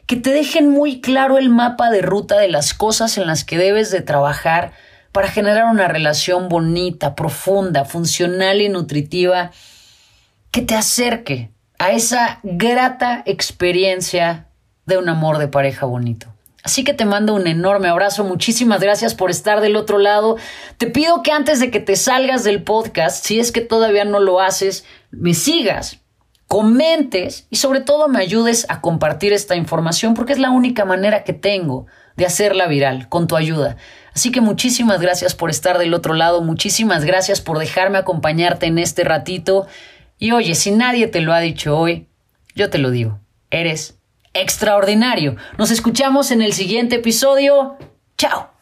que 0.06 0.16
te 0.16 0.30
dejen 0.30 0.70
muy 0.70 1.02
claro 1.02 1.40
el 1.40 1.50
mapa 1.50 1.90
de 1.90 2.04
ruta 2.04 2.38
de 2.38 2.50
las 2.50 2.76
cosas 2.76 3.18
en 3.18 3.26
las 3.26 3.44
que 3.44 3.58
debes 3.58 3.90
de 3.90 4.02
trabajar 4.02 4.74
para 5.12 5.30
generar 5.30 5.66
una 5.66 5.88
relación 5.88 6.50
bonita, 6.50 7.16
profunda, 7.16 7.84
funcional 7.84 8.62
y 8.62 8.70
nutritiva 8.70 9.50
que 10.52 10.62
te 10.62 10.76
acerque 10.76 11.50
a 11.80 11.94
esa 11.94 12.42
grata 12.44 13.24
experiencia 13.26 14.50
de 14.86 15.00
un 15.00 15.10
amor 15.10 15.40
de 15.40 15.48
pareja 15.48 15.88
bonito. 15.88 16.37
Así 16.68 16.84
que 16.84 16.94
te 16.94 17.06
mando 17.06 17.34
un 17.34 17.48
enorme 17.48 17.88
abrazo, 17.88 18.26
muchísimas 18.26 18.82
gracias 18.82 19.16
por 19.16 19.32
estar 19.32 19.62
del 19.62 19.78
otro 19.78 20.00
lado. 20.00 20.36
Te 20.78 20.88
pido 20.88 21.24
que 21.24 21.32
antes 21.32 21.62
de 21.62 21.72
que 21.72 21.80
te 21.80 21.96
salgas 21.96 22.44
del 22.44 22.62
podcast, 22.62 23.26
si 23.26 23.40
es 23.40 23.54
que 23.54 23.62
todavía 23.62 24.04
no 24.04 24.20
lo 24.20 24.42
haces, 24.42 24.84
me 25.10 25.34
sigas, 25.34 26.02
comentes 26.46 27.48
y 27.50 27.56
sobre 27.56 27.80
todo 27.80 28.10
me 28.10 28.20
ayudes 28.20 28.66
a 28.68 28.82
compartir 28.82 29.32
esta 29.32 29.56
información 29.56 30.14
porque 30.14 30.34
es 30.34 30.40
la 30.40 30.52
única 30.52 30.84
manera 30.84 31.24
que 31.24 31.32
tengo 31.32 31.86
de 32.18 32.26
hacerla 32.26 32.68
viral 32.68 33.08
con 33.08 33.28
tu 33.28 33.38
ayuda. 33.38 33.78
Así 34.14 34.34
que 34.34 34.42
muchísimas 34.42 35.00
gracias 35.00 35.36
por 35.36 35.50
estar 35.50 35.78
del 35.78 35.94
otro 35.94 36.16
lado, 36.16 36.42
muchísimas 36.42 37.06
gracias 37.06 37.40
por 37.40 37.60
dejarme 37.60 37.98
acompañarte 37.98 38.66
en 38.66 38.78
este 38.78 39.06
ratito. 39.06 39.68
Y 40.20 40.34
oye, 40.34 40.54
si 40.54 40.72
nadie 40.72 41.08
te 41.08 41.22
lo 41.22 41.32
ha 41.32 41.40
dicho 41.40 41.80
hoy, 41.80 42.10
yo 42.56 42.70
te 42.70 42.78
lo 42.78 42.92
digo, 42.92 43.22
eres 43.52 43.98
extraordinario. 44.42 45.36
Nos 45.58 45.72
escuchamos 45.72 46.32
en 46.32 46.42
el 46.42 46.54
siguiente 46.54 46.98
episodio. 46.98 47.78
Chao. 48.18 48.57